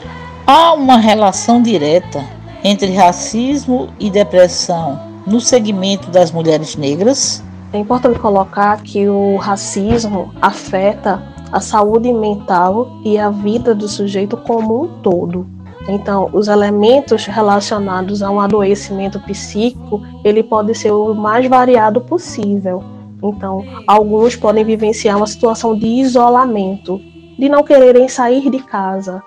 Há 0.47 0.75
uma 0.75 0.99
relação 0.99 1.63
direta 1.63 2.23
entre 2.63 2.95
racismo 2.95 3.89
e 3.99 4.11
depressão 4.11 5.01
no 5.27 5.41
segmento 5.41 6.11
das 6.11 6.31
mulheres 6.31 6.77
negras? 6.77 7.43
É 7.73 7.79
importante 7.79 8.19
colocar 8.19 8.81
que 8.83 9.09
o 9.09 9.37
racismo 9.37 10.33
afeta 10.41 11.23
a 11.53 11.61
saúde 11.61 12.13
mental 12.13 12.89
e 13.05 13.19
a 13.19 13.31
vida 13.31 13.75
do 13.75 13.89
sujeito 13.89 14.37
como 14.37 14.85
um 14.85 15.01
todo. 15.01 15.47
Então, 15.89 16.29
os 16.33 16.49
elementos 16.49 17.27
relacionados 17.27 18.23
a 18.23 18.31
um 18.31 18.41
adoecimento 18.41 19.21
psíquico, 19.21 20.03
ele 20.25 20.43
pode 20.43 20.75
ser 20.75 20.91
o 20.91 21.15
mais 21.15 21.47
variado 21.49 22.01
possível. 22.01 22.83
Então, 23.23 23.65
alguns 23.87 24.35
podem 24.35 24.65
vivenciar 24.65 25.17
uma 25.17 25.27
situação 25.27 25.79
de 25.79 25.87
isolamento, 25.87 27.01
de 27.39 27.49
não 27.49 27.63
quererem 27.63 28.09
sair 28.09 28.51
de 28.51 28.59
casa, 28.59 29.23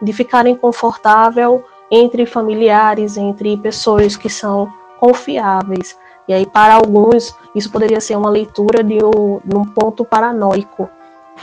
de 0.00 0.12
ficarem 0.12 0.54
confortável 0.54 1.64
entre 1.90 2.26
familiares, 2.26 3.16
entre 3.16 3.56
pessoas 3.56 4.16
que 4.16 4.28
são 4.28 4.68
confiáveis. 5.00 5.98
E 6.28 6.32
aí, 6.32 6.46
para 6.46 6.74
alguns, 6.74 7.34
isso 7.54 7.70
poderia 7.70 8.00
ser 8.00 8.16
uma 8.16 8.30
leitura 8.30 8.82
de 8.82 8.98
um, 9.04 9.40
de 9.44 9.56
um 9.56 9.64
ponto 9.64 10.04
paranoico, 10.04 10.88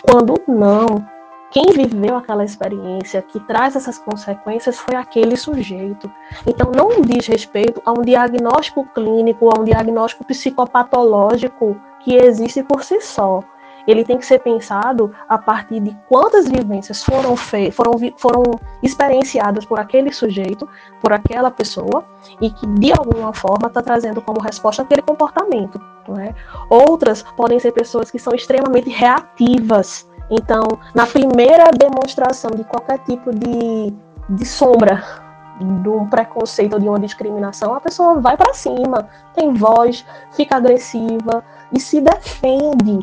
quando 0.01 0.41
não, 0.47 1.05
quem 1.51 1.65
viveu 1.73 2.15
aquela 2.15 2.45
experiência 2.45 3.21
que 3.21 3.39
traz 3.41 3.75
essas 3.75 3.97
consequências 3.97 4.79
foi 4.79 4.95
aquele 4.95 5.35
sujeito. 5.35 6.09
Então, 6.47 6.71
não 6.71 7.01
diz 7.01 7.27
respeito 7.27 7.81
a 7.85 7.91
um 7.91 8.01
diagnóstico 8.01 8.85
clínico, 8.93 9.49
a 9.49 9.59
um 9.59 9.65
diagnóstico 9.65 10.23
psicopatológico 10.23 11.79
que 11.99 12.15
existe 12.15 12.63
por 12.63 12.83
si 12.83 13.01
só. 13.01 13.41
Ele 13.87 14.03
tem 14.03 14.17
que 14.17 14.25
ser 14.25 14.39
pensado 14.39 15.13
a 15.27 15.37
partir 15.37 15.79
de 15.79 15.95
quantas 16.07 16.47
vivências 16.47 17.03
foram, 17.03 17.35
foram, 17.35 17.93
foram 18.17 18.43
experienciadas 18.83 19.65
por 19.65 19.79
aquele 19.79 20.11
sujeito, 20.11 20.67
por 20.99 21.13
aquela 21.13 21.51
pessoa, 21.51 22.05
e 22.39 22.49
que 22.49 22.67
de 22.67 22.91
alguma 22.91 23.33
forma 23.33 23.67
está 23.67 23.81
trazendo 23.81 24.21
como 24.21 24.39
resposta 24.41 24.81
aquele 24.81 25.01
comportamento. 25.01 25.81
É? 26.19 26.33
Outras 26.69 27.23
podem 27.35 27.59
ser 27.59 27.71
pessoas 27.71 28.11
que 28.11 28.19
são 28.19 28.33
extremamente 28.33 28.89
reativas. 28.89 30.09
Então, 30.29 30.63
na 30.93 31.05
primeira 31.05 31.71
demonstração 31.71 32.51
de 32.51 32.63
qualquer 32.63 32.99
tipo 32.99 33.33
de, 33.33 33.93
de 34.29 34.45
sombra 34.45 35.03
de 35.61 35.89
um 35.89 36.07
preconceito 36.07 36.73
ou 36.73 36.79
de 36.79 36.87
uma 36.87 36.99
discriminação, 36.99 37.73
a 37.73 37.79
pessoa 37.79 38.19
vai 38.19 38.35
para 38.35 38.53
cima, 38.53 39.07
tem 39.35 39.53
voz, 39.53 40.05
fica 40.31 40.55
agressiva 40.55 41.43
e 41.71 41.79
se 41.79 42.01
defende. 42.01 42.99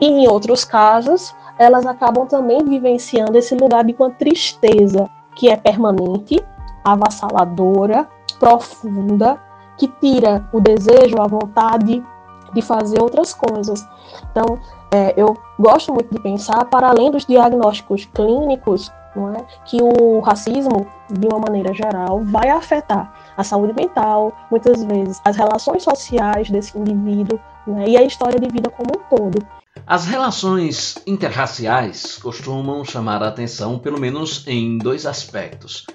E 0.00 0.06
em 0.06 0.28
outros 0.28 0.64
casos, 0.64 1.34
elas 1.58 1.86
acabam 1.86 2.26
também 2.26 2.64
vivenciando 2.64 3.38
esse 3.38 3.54
lugar 3.54 3.84
de 3.84 3.94
uma 3.98 4.10
tristeza 4.10 5.08
que 5.36 5.48
é 5.48 5.56
permanente, 5.56 6.44
avassaladora, 6.84 8.08
profunda, 8.38 9.40
que 9.76 9.88
tira 9.88 10.48
o 10.52 10.60
desejo, 10.60 11.20
a 11.20 11.26
vontade 11.26 12.04
de 12.52 12.62
fazer 12.62 13.00
outras 13.00 13.34
coisas. 13.34 13.86
Então, 14.30 14.58
é, 14.92 15.12
eu 15.16 15.36
gosto 15.58 15.92
muito 15.92 16.14
de 16.14 16.20
pensar, 16.20 16.64
para 16.66 16.88
além 16.88 17.10
dos 17.10 17.26
diagnósticos 17.26 18.04
clínicos, 18.06 18.92
é, 19.16 19.44
que 19.64 19.78
o 19.80 20.20
racismo, 20.20 20.86
de 21.10 21.26
uma 21.26 21.38
maneira 21.38 21.72
geral, 21.72 22.20
vai 22.24 22.50
afetar 22.50 23.12
a 23.36 23.44
saúde 23.44 23.72
mental, 23.72 24.32
muitas 24.50 24.82
vezes 24.84 25.20
as 25.24 25.36
relações 25.36 25.82
sociais 25.82 26.50
desse 26.50 26.76
indivíduo 26.78 27.38
né, 27.66 27.84
e 27.88 27.96
a 27.96 28.02
história 28.02 28.38
de 28.38 28.48
vida 28.48 28.70
como 28.70 28.90
um 28.96 29.16
todo. 29.16 29.44
As 29.86 30.06
relações 30.06 30.96
interraciais 31.06 32.16
costumam 32.16 32.84
chamar 32.84 33.22
a 33.22 33.28
atenção, 33.28 33.78
pelo 33.78 34.00
menos 34.00 34.44
em 34.46 34.78
dois 34.78 35.06
aspectos: 35.06 35.86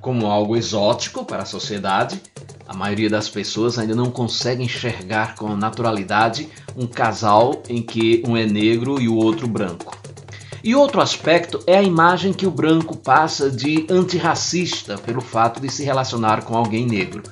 como 0.00 0.26
algo 0.26 0.56
exótico 0.56 1.24
para 1.24 1.42
a 1.42 1.46
sociedade 1.46 2.20
a 2.72 2.74
maioria 2.74 3.10
das 3.10 3.28
pessoas 3.28 3.78
ainda 3.78 3.94
não 3.94 4.10
consegue 4.10 4.62
enxergar 4.62 5.34
com 5.34 5.54
naturalidade 5.54 6.48
um 6.74 6.86
casal 6.86 7.62
em 7.68 7.82
que 7.82 8.22
um 8.26 8.34
é 8.34 8.46
negro 8.46 8.98
e 8.98 9.10
o 9.10 9.14
outro 9.14 9.46
branco. 9.46 9.94
E 10.64 10.74
outro 10.74 11.02
aspecto 11.02 11.62
é 11.66 11.76
a 11.76 11.82
imagem 11.82 12.32
que 12.32 12.46
o 12.46 12.50
branco 12.50 12.96
passa 12.96 13.50
de 13.50 13.86
antirracista 13.90 14.96
pelo 14.96 15.20
fato 15.20 15.60
de 15.60 15.68
se 15.68 15.84
relacionar 15.84 16.44
com 16.44 16.56
alguém 16.56 16.86
negro. 16.86 17.22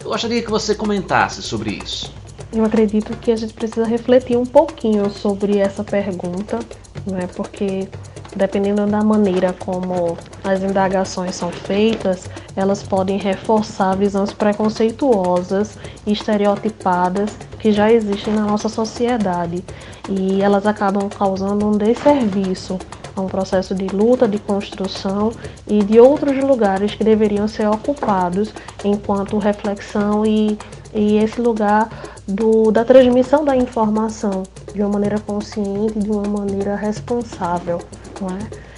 Eu 0.00 0.10
gostaria 0.10 0.42
que 0.42 0.50
você 0.50 0.74
comentasse 0.74 1.40
sobre 1.40 1.80
isso. 1.82 2.12
Eu 2.52 2.64
acredito 2.64 3.16
que 3.18 3.30
a 3.30 3.36
gente 3.36 3.54
precisa 3.54 3.86
refletir 3.86 4.36
um 4.36 4.44
pouquinho 4.44 5.08
sobre 5.08 5.58
essa 5.58 5.84
pergunta, 5.84 6.58
né? 7.06 7.28
Porque 7.36 7.88
dependendo 8.34 8.86
da 8.86 9.02
maneira 9.02 9.52
como 9.52 10.16
as 10.42 10.62
indagações 10.62 11.34
são 11.34 11.50
feitas, 11.50 12.28
elas 12.56 12.82
podem 12.82 13.18
reforçar 13.18 13.96
visões 13.96 14.32
preconceituosas 14.32 15.78
e 16.06 16.12
estereotipadas 16.12 17.36
que 17.58 17.72
já 17.72 17.92
existem 17.92 18.34
na 18.34 18.42
nossa 18.42 18.68
sociedade 18.68 19.64
e 20.08 20.42
elas 20.42 20.66
acabam 20.66 21.08
causando 21.08 21.66
um 21.66 21.72
desserviço 21.72 22.78
a 23.14 23.20
um 23.20 23.26
processo 23.26 23.74
de 23.74 23.86
luta, 23.88 24.26
de 24.26 24.38
construção 24.38 25.32
e 25.66 25.82
de 25.82 25.98
outros 25.98 26.36
lugares 26.42 26.94
que 26.94 27.04
deveriam 27.04 27.46
ser 27.46 27.68
ocupados 27.68 28.52
enquanto 28.84 29.38
reflexão 29.38 30.24
e, 30.24 30.56
e 30.94 31.18
esse 31.18 31.40
lugar 31.40 31.88
do, 32.26 32.70
da 32.70 32.84
transmissão 32.84 33.44
da 33.44 33.56
informação 33.56 34.42
de 34.72 34.80
uma 34.80 34.90
maneira 34.90 35.18
consciente, 35.18 35.98
de 35.98 36.10
uma 36.10 36.22
maneira 36.22 36.76
responsável, 36.76 37.80
não 38.20 38.28
é? 38.28 38.70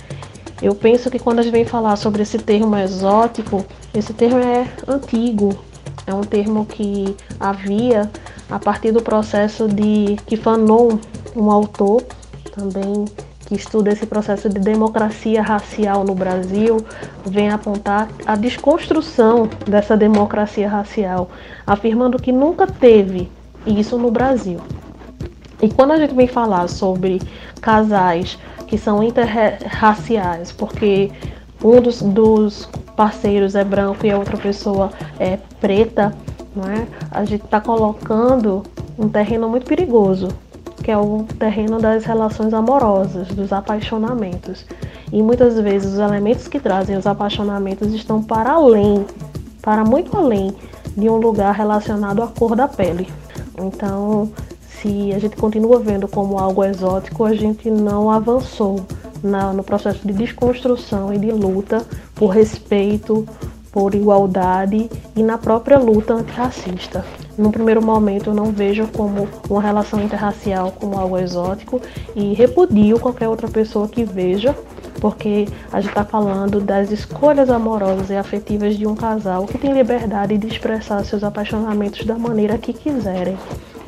Eu 0.62 0.75
penso 0.75 1.11
que 1.11 1.18
quando 1.18 1.40
a 1.40 1.42
gente 1.42 1.52
vem 1.52 1.64
falar 1.64 1.96
sobre 1.96 2.22
esse 2.22 2.38
termo 2.38 2.76
exótico, 2.76 3.64
esse 3.92 4.14
termo 4.14 4.38
é 4.38 4.66
antigo, 4.87 5.58
é 6.06 6.14
um 6.14 6.20
termo 6.20 6.64
que 6.64 7.16
havia 7.40 8.08
a 8.49 8.58
partir 8.58 8.92
do 8.92 9.02
processo 9.02 9.66
de 9.66 10.16
que 10.26 10.37
Fanon, 10.37 10.99
um 11.34 11.50
autor 11.50 12.02
também 12.54 13.06
que 13.46 13.54
estuda 13.54 13.90
esse 13.90 14.06
processo 14.06 14.49
de 14.49 14.58
democracia 14.58 15.42
racial 15.42 16.04
no 16.04 16.14
Brasil, 16.14 16.78
vem 17.25 17.50
apontar 17.50 18.08
a 18.25 18.37
desconstrução 18.37 19.49
dessa 19.66 19.96
democracia 19.96 20.68
racial, 20.68 21.30
afirmando 21.66 22.20
que 22.20 22.32
nunca 22.32 22.66
teve 22.66 23.30
isso 23.66 23.99
no 23.99 24.11
Brasil. 24.11 24.61
E 25.61 25.68
quando 25.68 25.92
a 25.92 25.96
gente 25.96 26.14
vem 26.14 26.26
falar 26.26 26.68
sobre 26.68 27.20
casais 27.61 28.38
que 28.66 28.76
são 28.76 29.02
interraciais, 29.02 30.50
porque 30.50 31.12
um 31.62 31.80
dos, 31.80 32.02
dos 32.02 32.68
parceiros 32.96 33.54
é 33.54 33.62
branco 33.62 34.04
e 34.04 34.11
a 34.11 34.18
outra 34.18 34.37
pessoa 34.37 34.90
é 35.18 35.38
preta, 35.61 36.12
não 36.54 36.64
é? 36.64 36.87
a 37.11 37.25
gente 37.25 37.44
está 37.44 37.61
colocando 37.61 38.62
um 38.99 39.08
terreno 39.08 39.49
muito 39.49 39.66
perigoso, 39.66 40.28
que 40.82 40.90
é 40.90 40.98
o 40.98 41.24
terreno 41.38 41.78
das 41.80 42.04
relações 42.04 42.52
amorosas, 42.52 43.28
dos 43.28 43.52
apaixonamentos. 43.52 44.66
E 45.12 45.22
muitas 45.22 45.58
vezes 45.60 45.92
os 45.92 45.98
elementos 45.98 46.48
que 46.48 46.58
trazem 46.58 46.96
os 46.96 47.06
apaixonamentos 47.06 47.92
estão 47.94 48.22
para 48.22 48.52
além, 48.52 49.06
para 49.60 49.84
muito 49.84 50.16
além 50.16 50.54
de 50.96 51.08
um 51.08 51.16
lugar 51.16 51.54
relacionado 51.54 52.22
à 52.22 52.26
cor 52.26 52.56
da 52.56 52.66
pele. 52.66 53.08
Então, 53.58 54.30
se 54.60 55.12
a 55.12 55.18
gente 55.18 55.36
continua 55.36 55.78
vendo 55.78 56.08
como 56.08 56.38
algo 56.38 56.64
exótico, 56.64 57.24
a 57.24 57.34
gente 57.34 57.70
não 57.70 58.10
avançou 58.10 58.80
na, 59.22 59.52
no 59.52 59.62
processo 59.62 60.06
de 60.06 60.12
desconstrução 60.12 61.12
e 61.14 61.18
de 61.18 61.30
luta 61.30 61.86
por 62.14 62.28
respeito, 62.28 63.26
por 63.70 63.94
igualdade 63.94 64.90
e 65.14 65.22
na 65.22 65.38
própria 65.38 65.78
luta 65.78 66.14
antirracista. 66.14 67.04
No 67.36 67.50
primeiro 67.50 67.82
momento, 67.82 68.30
eu 68.30 68.34
não 68.34 68.52
vejo 68.52 68.86
como 68.88 69.26
uma 69.48 69.62
relação 69.62 70.02
interracial 70.02 70.72
como 70.72 70.98
algo 70.98 71.18
exótico 71.18 71.80
e 72.14 72.34
repudio 72.34 73.00
qualquer 73.00 73.28
outra 73.28 73.48
pessoa 73.48 73.88
que 73.88 74.04
veja, 74.04 74.54
porque 75.00 75.48
a 75.72 75.80
gente 75.80 75.90
está 75.90 76.04
falando 76.04 76.60
das 76.60 76.90
escolhas 76.90 77.48
amorosas 77.48 78.10
e 78.10 78.16
afetivas 78.16 78.76
de 78.76 78.86
um 78.86 78.94
casal 78.94 79.46
que 79.46 79.56
tem 79.56 79.72
liberdade 79.72 80.36
de 80.36 80.46
expressar 80.46 81.04
seus 81.04 81.24
apaixonamentos 81.24 82.04
da 82.04 82.18
maneira 82.18 82.58
que 82.58 82.72
quiserem. 82.72 83.36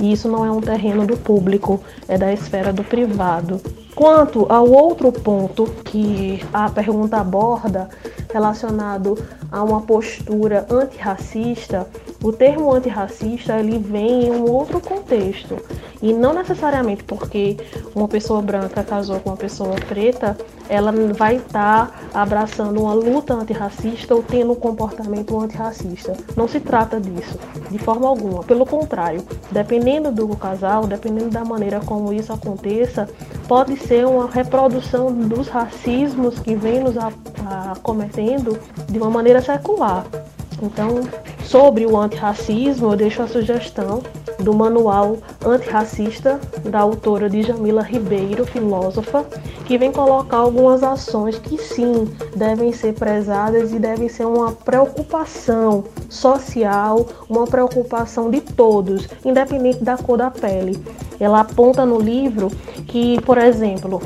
E 0.00 0.12
isso 0.12 0.28
não 0.28 0.44
é 0.44 0.50
um 0.50 0.60
terreno 0.60 1.06
do 1.06 1.16
público, 1.16 1.80
é 2.08 2.18
da 2.18 2.32
esfera 2.32 2.72
do 2.72 2.82
privado. 2.82 3.60
Quanto 3.94 4.44
ao 4.48 4.68
outro 4.68 5.12
ponto 5.12 5.66
que 5.84 6.44
a 6.52 6.68
pergunta 6.68 7.18
aborda, 7.18 7.88
relacionado 8.32 9.16
a 9.52 9.62
uma 9.62 9.82
postura 9.82 10.66
antirracista, 10.68 11.86
o 12.25 12.33
termo 12.33 12.73
antirracista 12.73 13.59
ele 13.59 13.78
vem 13.78 14.28
em 14.28 14.31
um 14.31 14.50
outro 14.50 14.81
contexto 14.81 15.59
e 16.00 16.11
não 16.11 16.33
necessariamente 16.33 17.04
porque 17.04 17.59
uma 17.95 18.09
pessoa 18.09 18.40
branca 18.40 18.83
casou 18.83 19.21
com 19.21 19.28
uma 19.28 19.37
pessoa 19.37 19.75
preta, 19.75 20.35
ela 20.66 20.90
vai 21.12 21.37
estar 21.37 21.90
tá 21.90 22.21
abraçando 22.23 22.81
uma 22.81 22.94
luta 22.94 23.35
antirracista 23.35 24.14
ou 24.14 24.22
tendo 24.22 24.53
um 24.53 24.55
comportamento 24.55 25.38
antirracista. 25.38 26.16
Não 26.35 26.48
se 26.48 26.61
trata 26.61 26.98
disso, 26.98 27.38
de 27.70 27.77
forma 27.77 28.09
alguma. 28.09 28.42
Pelo 28.42 28.64
contrário, 28.64 29.22
dependendo 29.51 30.11
do 30.11 30.27
casal, 30.35 30.87
dependendo 30.87 31.29
da 31.29 31.44
maneira 31.44 31.81
como 31.81 32.11
isso 32.11 32.33
aconteça, 32.33 33.07
pode 33.46 33.77
ser 33.77 34.07
uma 34.07 34.31
reprodução 34.31 35.12
dos 35.12 35.48
racismos 35.48 36.38
que 36.38 36.55
vem 36.55 36.81
nos 36.81 36.94
acometendo 37.72 38.59
de 38.88 38.98
uma 38.98 39.11
maneira 39.11 39.42
secular. 39.42 40.07
Então, 40.62 41.03
sobre 41.46 41.87
o 41.87 41.96
antirracismo, 41.96 42.92
eu 42.92 42.96
deixo 42.96 43.22
a 43.22 43.28
sugestão 43.28 44.02
do 44.40 44.52
manual 44.52 45.18
antirracista 45.44 46.40
da 46.64 46.80
autora 46.80 47.28
Djamila 47.28 47.83
Ribeiro, 47.83 48.44
filósofa, 48.44 49.24
que 49.64 49.78
vem 49.78 49.92
colocar 49.92 50.38
algumas 50.38 50.83
ações 50.83 51.38
que 51.38 51.57
sim 51.59 52.09
devem 52.35 52.72
ser 52.72 52.94
prezadas 52.94 53.72
e 53.72 53.78
devem 53.78 54.09
ser 54.09 54.26
uma 54.26 54.52
preocupação 54.52 55.85
social, 56.09 57.07
uma 57.28 57.46
preocupação 57.46 58.30
de 58.30 58.40
todos, 58.40 59.09
independente 59.24 59.85
da 59.85 59.96
cor 59.96 60.18
da 60.18 60.30
pele. 60.30 60.83
Ela 61.20 61.40
aponta 61.40 61.87
no 61.87 61.98
livro 61.98 62.50
que, 62.87 63.20
por 63.22 63.38
exemplo, 63.38 64.02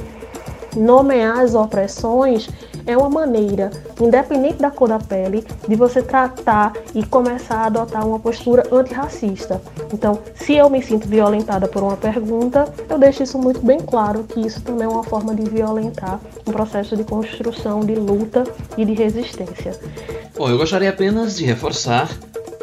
nomear 0.76 1.40
as 1.40 1.54
opressões 1.54 2.48
é 2.88 2.96
uma 2.96 3.10
maneira, 3.10 3.70
independente 4.00 4.56
da 4.56 4.70
cor 4.70 4.88
da 4.88 4.98
pele, 4.98 5.46
de 5.68 5.76
você 5.76 6.02
tratar 6.02 6.72
e 6.94 7.04
começar 7.04 7.56
a 7.56 7.66
adotar 7.66 8.08
uma 8.08 8.18
postura 8.18 8.64
antirracista. 8.72 9.60
Então, 9.92 10.18
se 10.34 10.54
eu 10.54 10.70
me 10.70 10.82
sinto 10.82 11.06
violentada 11.06 11.68
por 11.68 11.82
uma 11.82 11.98
pergunta, 11.98 12.66
eu 12.88 12.98
deixo 12.98 13.22
isso 13.22 13.38
muito 13.38 13.60
bem 13.60 13.78
claro 13.78 14.24
que 14.24 14.40
isso 14.40 14.62
também 14.62 14.86
é 14.86 14.88
uma 14.88 15.04
forma 15.04 15.34
de 15.34 15.48
violentar 15.48 16.18
um 16.46 16.50
processo 16.50 16.96
de 16.96 17.04
construção, 17.04 17.80
de 17.80 17.94
luta 17.94 18.44
e 18.78 18.86
de 18.86 18.94
resistência. 18.94 19.78
Bom, 20.34 20.48
eu 20.48 20.56
gostaria 20.56 20.88
apenas 20.88 21.36
de 21.36 21.44
reforçar 21.44 22.08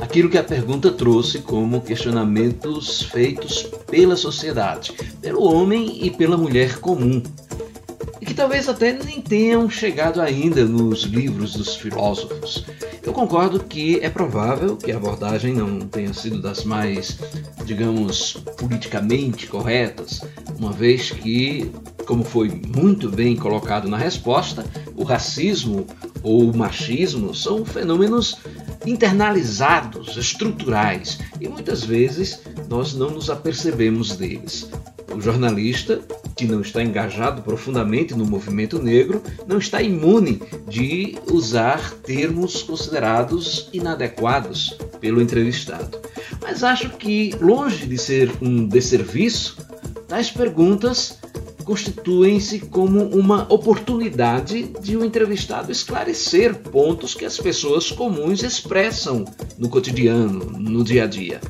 aquilo 0.01 0.29
que 0.29 0.39
a 0.39 0.43
pergunta 0.43 0.91
trouxe 0.91 1.39
como 1.39 1.81
questionamentos 1.81 3.03
feitos 3.03 3.69
pela 3.85 4.15
sociedade, 4.15 4.93
pelo 5.21 5.43
homem 5.43 5.99
e 6.01 6.09
pela 6.09 6.35
mulher 6.35 6.79
comum 6.79 7.21
talvez 8.35 8.67
até 8.67 8.91
nem 8.91 9.21
tenham 9.21 9.69
chegado 9.69 10.21
ainda 10.21 10.65
nos 10.65 11.03
livros 11.03 11.53
dos 11.53 11.75
filósofos. 11.75 12.65
Eu 13.01 13.13
concordo 13.13 13.59
que 13.59 13.99
é 14.01 14.09
provável 14.09 14.75
que 14.75 14.91
a 14.91 14.97
abordagem 14.97 15.53
não 15.53 15.79
tenha 15.81 16.13
sido 16.13 16.41
das 16.41 16.63
mais, 16.63 17.17
digamos, 17.63 18.33
politicamente 18.57 19.47
corretas, 19.47 20.21
uma 20.59 20.71
vez 20.71 21.11
que, 21.11 21.71
como 22.05 22.23
foi 22.23 22.49
muito 22.75 23.09
bem 23.09 23.35
colocado 23.35 23.87
na 23.87 23.97
resposta, 23.97 24.65
o 24.95 25.03
racismo 25.03 25.85
ou 26.23 26.49
o 26.49 26.57
machismo 26.57 27.33
são 27.33 27.63
fenômenos 27.63 28.37
internalizados, 28.85 30.17
estruturais, 30.17 31.19
e 31.39 31.47
muitas 31.47 31.83
vezes 31.83 32.41
nós 32.67 32.93
não 32.93 33.11
nos 33.11 33.29
apercebemos 33.29 34.17
deles. 34.17 34.69
O 35.13 35.21
jornalista, 35.21 36.01
que 36.35 36.45
não 36.45 36.61
está 36.61 36.83
engajado 36.83 37.41
profundamente 37.41 38.13
no 38.13 38.25
movimento 38.25 38.81
negro, 38.81 39.21
não 39.47 39.57
está 39.57 39.81
imune 39.81 40.41
de 40.67 41.17
usar 41.31 41.91
termos 42.03 42.63
considerados 42.63 43.69
inadequados 43.71 44.77
pelo 44.99 45.21
entrevistado. 45.21 45.99
Mas 46.41 46.63
acho 46.63 46.89
que, 46.91 47.35
longe 47.41 47.85
de 47.85 47.97
ser 47.97 48.31
um 48.41 48.67
desserviço, 48.67 49.57
tais 50.07 50.29
perguntas 50.29 51.17
constituem-se 51.65 52.59
como 52.59 53.03
uma 53.05 53.51
oportunidade 53.51 54.63
de 54.81 54.95
o 54.95 55.01
um 55.01 55.05
entrevistado 55.05 55.71
esclarecer 55.71 56.55
pontos 56.55 57.15
que 57.15 57.25
as 57.25 57.37
pessoas 57.37 57.91
comuns 57.91 58.43
expressam 58.43 59.25
no 59.57 59.67
cotidiano, 59.67 60.45
no 60.59 60.83
dia 60.83 61.05
a 61.05 61.07
dia. 61.07 61.41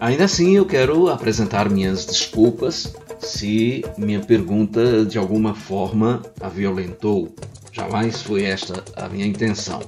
Ainda 0.00 0.24
assim, 0.24 0.56
eu 0.56 0.66
quero 0.66 1.08
apresentar 1.08 1.70
minhas 1.70 2.04
desculpas 2.04 2.94
se 3.18 3.84
minha 3.96 4.20
pergunta 4.20 5.04
de 5.04 5.16
alguma 5.18 5.54
forma 5.54 6.22
a 6.40 6.48
violentou. 6.48 7.34
Jamais 7.72 8.20
foi 8.20 8.44
esta 8.44 8.84
a 8.96 9.08
minha 9.08 9.26
intenção. 9.26 9.80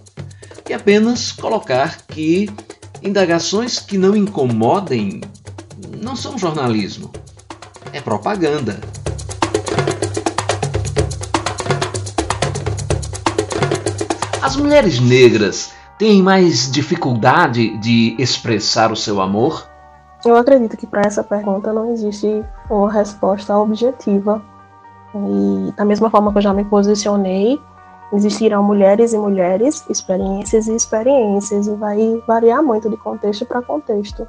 E 0.69 0.73
apenas 0.73 1.33
colocar 1.33 1.99
que 2.07 2.49
indagações 3.03 3.79
que 3.79 3.99
não 3.99 4.17
incomodem 4.17 5.21
não 6.01 6.17
são 6.17 6.39
jornalismo, 6.39 7.13
é 7.93 8.01
propaganda. 8.01 8.81
As 14.43 14.57
mulheres 14.57 15.01
negras 15.01 15.73
têm 15.99 16.23
mais 16.23 16.71
dificuldade 16.71 17.77
de 17.79 18.15
expressar 18.19 18.93
o 18.93 18.97
seu 18.97 19.21
amor? 19.21 19.76
Eu 20.27 20.37
acredito 20.37 20.77
que 20.77 20.89
para 20.89 21.03
essa 21.03 21.23
pergunta 21.23 21.73
não 21.73 21.93
existe 21.93 22.45
uma 22.69 22.91
resposta 22.91 23.57
objetiva. 23.57 24.43
E 25.15 25.73
da 25.77 25.85
mesma 25.85 26.11
forma 26.11 26.33
que 26.33 26.39
eu 26.39 26.43
já 26.43 26.53
me 26.53 26.65
posicionei, 26.65 27.61
existirão 28.13 28.61
mulheres 28.61 29.13
e 29.13 29.19
mulheres, 29.19 29.85
experiências 29.89 30.67
e 30.67 30.75
experiências, 30.75 31.69
e 31.69 31.75
vai 31.77 32.23
variar 32.27 32.61
muito 32.61 32.91
de 32.91 32.97
contexto 32.97 33.47
para 33.47 33.63
contexto. 33.63 34.27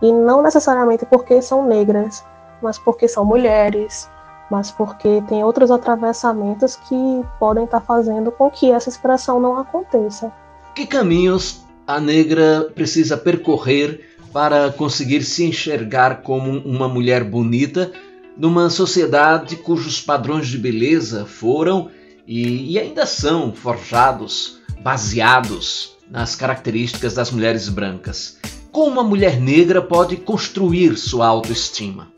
E 0.00 0.12
não 0.12 0.42
necessariamente 0.42 1.04
porque 1.06 1.42
são 1.42 1.66
negras, 1.66 2.24
mas 2.62 2.78
porque 2.78 3.08
são 3.08 3.24
mulheres, 3.24 4.08
mas 4.48 4.70
porque 4.70 5.22
tem 5.28 5.42
outros 5.42 5.72
atravessamentos 5.72 6.76
que 6.76 7.24
podem 7.40 7.64
estar 7.64 7.80
tá 7.80 7.86
fazendo 7.86 8.30
com 8.30 8.48
que 8.48 8.70
essa 8.70 8.88
expressão 8.88 9.40
não 9.40 9.58
aconteça. 9.58 10.32
Que 10.72 10.86
caminhos 10.86 11.64
a 11.86 12.00
negra 12.00 12.70
precisa 12.74 13.16
percorrer 13.16 14.11
para 14.32 14.70
conseguir 14.72 15.22
se 15.22 15.44
enxergar 15.44 16.22
como 16.22 16.58
uma 16.60 16.88
mulher 16.88 17.22
bonita 17.22 17.92
numa 18.36 18.70
sociedade 18.70 19.56
cujos 19.56 20.00
padrões 20.00 20.48
de 20.48 20.56
beleza 20.56 21.26
foram 21.26 21.90
e, 22.26 22.72
e 22.72 22.78
ainda 22.78 23.04
são 23.04 23.52
forjados, 23.52 24.58
baseados 24.80 25.96
nas 26.10 26.34
características 26.34 27.14
das 27.14 27.30
mulheres 27.30 27.68
brancas. 27.68 28.38
Como 28.70 28.90
uma 28.90 29.02
mulher 29.02 29.38
negra 29.38 29.82
pode 29.82 30.16
construir 30.16 30.96
sua 30.96 31.26
autoestima? 31.26 32.08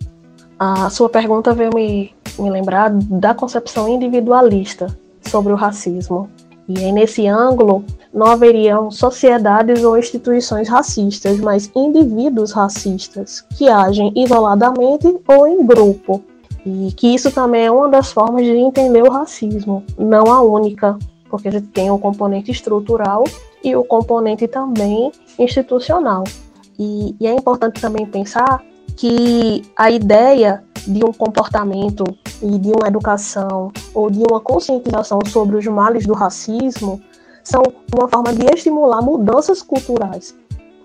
A 0.59 0.89
sua 0.89 1.09
pergunta 1.09 1.53
veio 1.53 1.71
me, 1.75 2.15
me 2.39 2.51
lembrar 2.51 2.91
da 2.91 3.35
concepção 3.35 3.89
individualista 3.89 4.97
sobre 5.23 5.53
o 5.53 5.57
racismo. 5.57 6.31
E 6.69 6.79
aí, 6.79 6.93
nesse 6.93 7.27
ângulo, 7.27 7.85
não 8.13 8.27
haveriam 8.27 8.91
sociedades 8.91 9.85
ou 9.85 9.99
instituições 9.99 10.69
racistas, 10.69 11.39
mas 11.39 11.71
indivíduos 11.75 12.53
racistas 12.53 13.43
que 13.57 13.69
agem 13.69 14.13
isoladamente 14.17 15.15
ou 15.29 15.47
em 15.47 15.67
grupo. 15.67 16.23
E 16.65 16.93
que 16.93 17.15
isso 17.15 17.31
também 17.31 17.67
é 17.67 17.71
uma 17.71 17.89
das 17.89 18.11
formas 18.11 18.45
de 18.47 18.53
entender 18.53 19.03
o 19.03 19.11
racismo, 19.11 19.85
não 19.99 20.33
a 20.33 20.41
única, 20.41 20.99
porque 21.29 21.49
a 21.49 21.51
gente 21.51 21.67
tem 21.67 21.91
o 21.91 21.99
componente 21.99 22.51
estrutural 22.51 23.25
e 23.63 23.77
o 23.77 23.85
componente 23.85 24.49
também 24.49 25.13
institucional. 25.39 26.25
E, 26.79 27.15
e 27.21 27.27
é 27.27 27.35
importante 27.35 27.81
também 27.81 28.07
pensar 28.07 28.63
que 28.97 29.63
a 29.77 29.91
ideia 29.91 30.65
de 30.87 31.05
um 31.05 31.13
comportamento 31.13 32.05
e 32.43 32.59
de 32.59 32.71
uma 32.73 32.89
educação 32.89 33.73
ou 33.93 34.11
de 34.11 34.23
uma 34.29 34.41
conscientização 34.41 35.19
sobre 35.27 35.57
os 35.57 35.67
males 35.67 36.07
do 36.07 36.15
racismo 36.15 37.01
são 37.43 37.63
uma 37.95 38.09
forma 38.09 38.33
de 38.33 38.47
estimular 38.55 39.03
mudanças 39.03 39.63
culturais. 39.63 40.35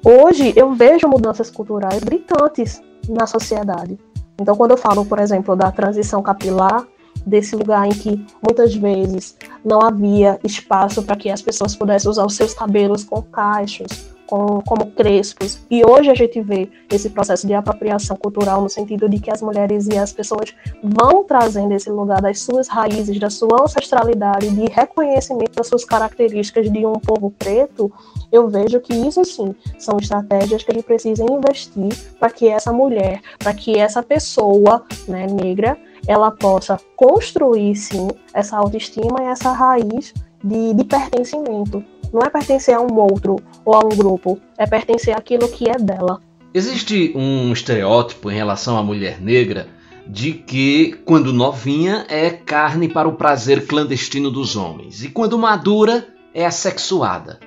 Hoje 0.04 0.54
eu 0.56 0.74
vejo 0.74 1.08
mudanças 1.08 1.50
culturais 1.50 2.04
gritantes 2.04 2.82
na 3.08 3.26
sociedade. 3.28 3.98
Então, 4.40 4.56
quando 4.56 4.72
eu 4.72 4.78
falo, 4.78 5.06
por 5.06 5.20
exemplo, 5.20 5.56
da 5.56 5.72
transição 5.72 6.22
capilar, 6.22 6.86
desse 7.26 7.56
lugar 7.56 7.86
em 7.88 7.92
que 7.92 8.26
muitas 8.42 8.74
vezes 8.74 9.36
não 9.64 9.82
havia 9.82 10.40
espaço 10.44 11.04
para 11.04 11.16
que 11.16 11.30
as 11.30 11.42
pessoas 11.42 11.76
pudessem 11.76 12.10
usar 12.10 12.26
os 12.26 12.36
seus 12.36 12.54
cabelos 12.54 13.04
com 13.04 13.22
cachos, 13.22 13.88
com, 14.30 14.62
como 14.62 14.92
crespos. 14.92 15.60
E 15.72 15.84
hoje 15.84 16.12
a 16.12 16.14
gente 16.14 16.40
vê 16.40 16.70
esse 16.92 17.10
processo 17.10 17.48
de 17.48 17.54
apropriação 17.56 18.16
cultural 18.16 18.62
no 18.62 18.70
sentido 18.70 19.10
de 19.10 19.20
que 19.20 19.32
as 19.32 19.42
mulheres 19.42 19.88
e 19.88 19.98
as 19.98 20.14
pessoas 20.14 20.54
vão 20.84 21.24
trazendo 21.24 21.74
esse 21.74 21.90
lugar 21.90 22.22
das 22.22 22.40
suas 22.40 22.68
raízes, 22.68 23.20
da 23.20 23.32
sua 23.32 23.64
ancestralidade, 23.64 24.48
de 24.52 24.68
reconhecimento 24.68 25.56
das 25.56 25.68
suas 25.68 25.84
características 25.84 26.72
de 26.72 26.86
um 26.86 26.94
povo 26.94 27.32
preto. 27.32 27.92
Eu 28.32 28.48
vejo 28.48 28.80
que 28.80 28.94
isso 28.94 29.26
sim 29.26 29.56
são 29.80 29.98
estratégias 29.98 30.64
que 30.64 30.72
gente 30.72 30.84
precisa 30.84 31.24
investir 31.24 31.90
para 32.20 32.30
que 32.30 32.48
essa 32.48 32.72
mulher, 32.72 33.22
para 33.40 33.54
que 33.54 33.80
essa 33.80 34.04
pessoa 34.04 34.86
né, 35.08 35.26
negra, 35.26 35.76
ela 36.08 36.30
possa 36.30 36.80
construir 36.96 37.76
sim 37.76 38.10
essa 38.32 38.58
autoestima 38.58 39.24
e 39.24 39.26
essa 39.26 39.52
raiz 39.52 40.14
de, 40.44 40.74
de 40.76 40.84
pertencimento 40.84 41.84
não 42.12 42.22
é 42.22 42.30
pertencer 42.30 42.76
a 42.76 42.82
um 42.82 42.98
outro 42.98 43.38
ou 43.66 43.76
a 43.76 43.80
um 43.80 43.90
grupo, 43.90 44.40
é 44.58 44.66
pertencer 44.66 45.16
àquilo 45.16 45.48
que 45.50 45.70
é 45.70 45.78
dela. 45.78 46.22
Existe 46.54 47.14
um 47.16 47.54
estereótipo 47.54 48.32
em 48.32 48.36
relação 48.36 48.78
à 48.78 48.84
mulher 48.84 49.22
negra 49.22 49.68
de 50.08 50.34
que, 50.34 51.00
quando 51.06 51.32
novinha, 51.32 52.06
é 52.10 52.32
carne 52.32 52.90
para 52.90 53.08
o 53.08 53.14
prazer 53.14 53.68
clandestino 53.68 54.32
dos 54.32 54.56
homens 54.56 55.04
e, 55.04 55.10
quando 55.10 55.38
madura, 55.38 56.08
é 56.34 56.46
assexuada. 56.46 57.40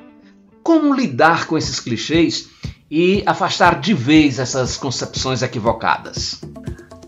Como 0.62 0.94
lidar 0.94 1.46
com 1.48 1.59
esses 1.59 1.81
clichês 1.81 2.48
e 2.88 3.22
afastar 3.27 3.81
de 3.81 3.92
vez 3.92 4.38
essas 4.38 4.77
concepções 4.77 5.42
equivocadas? 5.42 6.40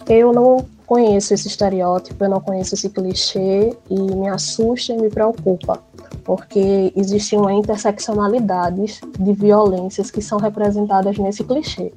Eu 0.09 0.33
não 0.33 0.67
conheço 0.87 1.35
esse 1.35 1.49
estereótipo, 1.49 2.25
eu 2.25 2.31
não 2.31 2.41
conheço 2.41 2.75
esse 2.75 2.89
clichê 2.89 3.77
e 3.91 3.95
me 3.95 4.29
assusta 4.29 4.93
e 4.93 4.97
me 4.97 5.11
preocupa 5.11 5.83
porque 6.25 6.93
existe 6.97 7.37
uma 7.37 7.53
interseccionalidade 7.53 9.01
de 9.19 9.33
violências 9.33 10.11
que 10.11 10.23
são 10.23 10.39
representadas 10.39 11.19
nesse 11.19 11.45
clichê. 11.45 11.93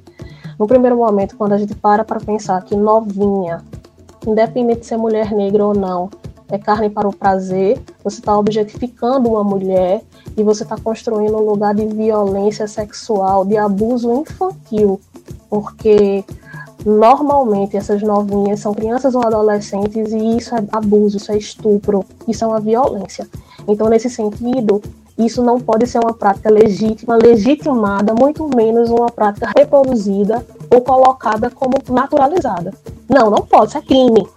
No 0.58 0.66
primeiro 0.66 0.96
momento, 0.96 1.36
quando 1.36 1.54
a 1.54 1.58
gente 1.58 1.74
para 1.74 2.04
para 2.04 2.20
pensar 2.20 2.62
que 2.62 2.76
novinha, 2.76 3.64
independente 4.26 4.80
de 4.80 4.86
ser 4.86 4.98
mulher 4.98 5.32
negra 5.32 5.64
ou 5.64 5.74
não, 5.74 6.10
é 6.50 6.58
carne 6.58 6.90
para 6.90 7.08
o 7.08 7.14
prazer, 7.14 7.80
você 8.02 8.20
está 8.20 8.36
objetificando 8.38 9.28
uma 9.28 9.44
mulher 9.44 10.02
e 10.36 10.42
você 10.42 10.62
está 10.62 10.76
construindo 10.76 11.36
um 11.36 11.44
lugar 11.44 11.74
de 11.74 11.86
violência 11.86 12.66
sexual, 12.66 13.44
de 13.44 13.56
abuso 13.56 14.12
infantil, 14.12 15.00
porque 15.48 16.24
normalmente 16.84 17.76
essas 17.76 18.02
novinhas 18.02 18.60
são 18.60 18.72
crianças 18.72 19.14
ou 19.14 19.26
adolescentes 19.26 20.12
e 20.12 20.36
isso 20.36 20.54
é 20.54 20.62
abuso, 20.72 21.16
isso 21.16 21.32
é 21.32 21.36
estupro, 21.36 22.04
isso 22.26 22.44
é 22.44 22.46
uma 22.46 22.60
violência. 22.60 23.26
Então, 23.66 23.88
nesse 23.88 24.08
sentido, 24.08 24.80
isso 25.18 25.42
não 25.42 25.60
pode 25.60 25.86
ser 25.86 25.98
uma 25.98 26.14
prática 26.14 26.48
legítima, 26.48 27.16
legitimada, 27.16 28.14
muito 28.14 28.48
menos 28.54 28.88
uma 28.88 29.10
prática 29.10 29.52
reproduzida 29.56 30.46
ou 30.72 30.80
colocada 30.80 31.50
como 31.50 31.74
naturalizada. 31.88 32.72
Não, 33.08 33.28
não 33.28 33.38
pode, 33.38 33.70
isso 33.70 33.78
é 33.78 33.82
crime. 33.82 34.28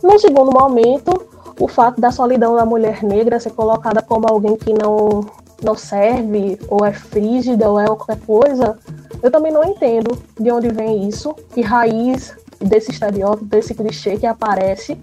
No 0.00 0.16
segundo 0.18 0.52
momento, 0.52 1.26
o 1.58 1.66
fato 1.66 2.00
da 2.00 2.12
solidão 2.12 2.54
da 2.54 2.64
mulher 2.64 3.02
negra 3.02 3.40
ser 3.40 3.50
colocada 3.50 4.00
como 4.00 4.28
alguém 4.28 4.56
que 4.56 4.72
não, 4.72 5.26
não 5.62 5.74
serve, 5.74 6.58
ou 6.68 6.84
é 6.84 6.92
frígida, 6.92 7.68
ou 7.68 7.78
é 7.78 7.86
qualquer 7.86 8.18
coisa, 8.20 8.78
eu 9.22 9.30
também 9.30 9.52
não 9.52 9.64
entendo 9.64 10.16
de 10.38 10.50
onde 10.50 10.68
vem 10.68 11.08
isso, 11.08 11.34
que 11.52 11.60
raiz 11.60 12.34
desse 12.60 12.90
estereótipo, 12.90 13.44
desse 13.44 13.74
clichê 13.74 14.16
que 14.16 14.26
aparece, 14.26 14.96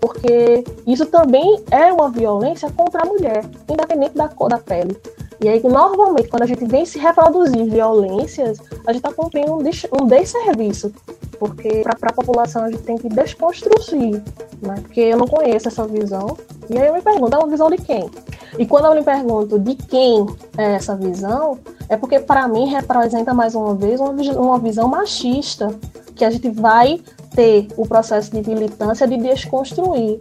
porque 0.00 0.64
isso 0.86 1.06
também 1.06 1.62
é 1.70 1.92
uma 1.92 2.10
violência 2.10 2.70
contra 2.70 3.02
a 3.02 3.06
mulher, 3.06 3.44
independente 3.68 4.14
da 4.14 4.28
cor 4.28 4.48
da 4.48 4.58
pele. 4.58 4.96
E 5.40 5.48
aí, 5.48 5.62
normalmente, 5.62 6.28
quando 6.28 6.42
a 6.42 6.46
gente 6.46 6.64
vem 6.64 6.84
se 6.84 6.98
reproduzir 6.98 7.64
violências, 7.66 8.58
a 8.84 8.92
gente 8.92 9.04
está 9.06 9.12
cumprindo 9.12 9.54
um, 9.54 9.62
des 9.62 9.86
um 9.92 10.06
desserviço. 10.06 10.92
Porque 11.38 11.82
para 11.82 12.10
a 12.10 12.12
população 12.12 12.64
a 12.64 12.70
gente 12.70 12.82
tem 12.82 12.98
que 12.98 13.08
desconstruir, 13.08 14.20
né? 14.60 14.74
Porque 14.82 15.00
eu 15.00 15.16
não 15.16 15.28
conheço 15.28 15.68
essa 15.68 15.86
visão. 15.86 16.36
E 16.68 16.76
aí 16.76 16.88
eu 16.88 16.92
me 16.92 17.00
pergunto, 17.00 17.36
é 17.36 17.38
uma 17.38 17.46
visão 17.46 17.70
de 17.70 17.76
quem? 17.76 18.10
E 18.58 18.66
quando 18.66 18.86
eu 18.86 18.94
me 18.94 19.04
pergunto 19.04 19.56
de 19.58 19.76
quem 19.76 20.26
é 20.56 20.74
essa 20.74 20.96
visão, 20.96 21.60
é 21.88 21.96
porque 21.96 22.18
para 22.18 22.48
mim 22.48 22.66
representa 22.66 23.32
mais 23.32 23.54
uma 23.54 23.74
vez 23.74 24.00
uma, 24.00 24.10
uma 24.10 24.58
visão 24.58 24.88
machista, 24.88 25.72
que 26.16 26.24
a 26.24 26.30
gente 26.30 26.50
vai 26.50 27.00
ter 27.36 27.68
o 27.76 27.86
processo 27.86 28.32
de 28.32 28.48
militância 28.48 29.06
de 29.06 29.16
desconstruir. 29.16 30.18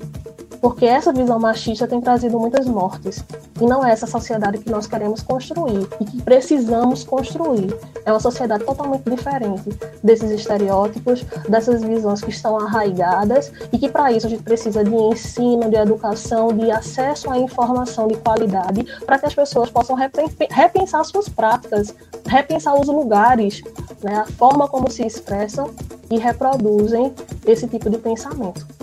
Porque 0.62 0.86
essa 0.86 1.13
visão 1.13 1.39
machista 1.39 1.88
tem 1.88 2.02
trazido 2.02 2.39
muitas 2.39 2.65
mortes. 2.65 3.24
E 3.60 3.65
não 3.65 3.86
é 3.86 3.91
essa 3.91 4.08
sociedade 4.08 4.60
que 4.60 4.70
nós 4.70 4.88
queremos 4.88 5.22
construir 5.22 5.88
e 6.00 6.06
que 6.06 6.22
precisamos 6.22 7.04
construir. 7.04 7.76
É 8.06 8.12
uma 8.12 8.20
sociedade 8.20 8.63
totalmente 8.63 9.10
diferente 9.10 9.70
desses 10.04 10.32
estereótipos, 10.32 11.24
dessas 11.48 11.84
visões 11.84 12.22
que 12.22 12.30
estão 12.30 12.58
arraigadas 12.58 13.52
e 13.72 13.78
que, 13.78 13.89
para 13.89 14.12
isso, 14.12 14.28
a 14.28 14.30
gente 14.30 14.43
precisa 14.43 14.84
de 14.84 14.93
ensino, 14.93 15.70
de 15.70 15.76
educação, 15.76 16.50
de 16.50 16.70
acesso 16.72 17.30
à 17.32 17.38
informação 17.38 18.08
de 18.08 18.15
qualidade 18.17 18.86
para 19.06 19.17
que 19.17 19.26
as 19.26 19.36
pessoas 19.36 19.70
possam 19.70 19.96
repensar 19.96 21.04
suas 21.04 21.30
práticas, 21.30 21.93
repensar 22.26 22.80
os 22.80 22.88
lugares, 22.88 23.63
né, 24.04 24.17
a 24.17 24.26
forma 24.26 24.67
como 24.67 24.89
se 24.89 25.06
expressam 25.06 25.72
e 26.10 26.17
reproduzem 26.17 27.13
esse 27.46 27.67
tipo 27.67 27.89
de 27.89 27.98
pensamento. 27.98 28.77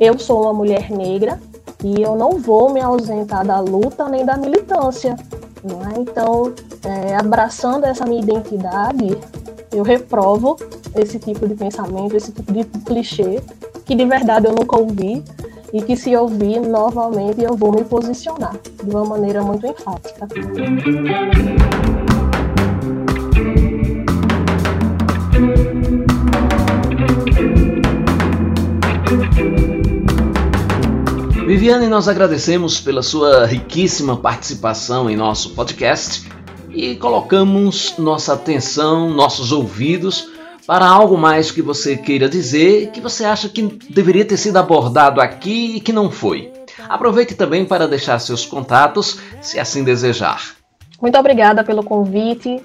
Eu 0.00 0.18
sou 0.18 0.42
uma 0.42 0.52
mulher 0.52 0.90
negra 0.90 1.40
e 1.82 2.02
eu 2.02 2.16
não 2.16 2.38
vou 2.38 2.72
me 2.72 2.80
ausentar 2.80 3.46
da 3.46 3.60
luta 3.60 4.08
nem 4.08 4.24
da 4.24 4.36
militância. 4.36 5.16
É? 5.64 6.00
Então, 6.00 6.52
é, 6.84 7.16
abraçando 7.16 7.84
essa 7.84 8.04
minha 8.04 8.22
identidade, 8.22 9.16
eu 9.72 9.82
reprovo 9.82 10.56
esse 10.94 11.18
tipo 11.18 11.48
de 11.48 11.54
pensamento, 11.54 12.16
esse 12.16 12.32
tipo 12.32 12.52
de 12.52 12.64
clichê, 12.64 13.42
que 13.84 13.94
de 13.94 14.04
verdade 14.04 14.46
eu 14.46 14.54
nunca 14.54 14.78
ouvi, 14.78 15.22
e 15.74 15.82
que 15.82 15.96
se 15.96 16.14
ouvir 16.16 16.60
novamente 16.60 17.42
eu 17.42 17.56
vou 17.56 17.72
me 17.72 17.84
posicionar 17.84 18.56
de 18.80 18.94
uma 18.94 19.04
maneira 19.04 19.42
muito 19.42 19.66
enfática. 19.66 20.28
Viviane, 31.64 31.88
nós 31.88 32.08
agradecemos 32.08 32.78
pela 32.78 33.02
sua 33.02 33.46
riquíssima 33.46 34.18
participação 34.18 35.08
em 35.08 35.16
nosso 35.16 35.54
podcast 35.54 36.30
e 36.68 36.94
colocamos 36.96 37.94
nossa 37.96 38.34
atenção, 38.34 39.08
nossos 39.08 39.50
ouvidos 39.50 40.28
para 40.66 40.86
algo 40.86 41.16
mais 41.16 41.50
que 41.50 41.62
você 41.62 41.96
queira 41.96 42.28
dizer, 42.28 42.90
que 42.90 43.00
você 43.00 43.24
acha 43.24 43.48
que 43.48 43.62
deveria 43.88 44.26
ter 44.26 44.36
sido 44.36 44.58
abordado 44.58 45.22
aqui 45.22 45.76
e 45.76 45.80
que 45.80 45.90
não 45.90 46.10
foi. 46.10 46.52
Aproveite 46.86 47.34
também 47.34 47.64
para 47.64 47.88
deixar 47.88 48.18
seus 48.18 48.44
contatos, 48.44 49.18
se 49.40 49.58
assim 49.58 49.82
desejar. 49.82 50.56
Muito 51.00 51.18
obrigada 51.18 51.64
pelo 51.64 51.82
convite. 51.82 52.62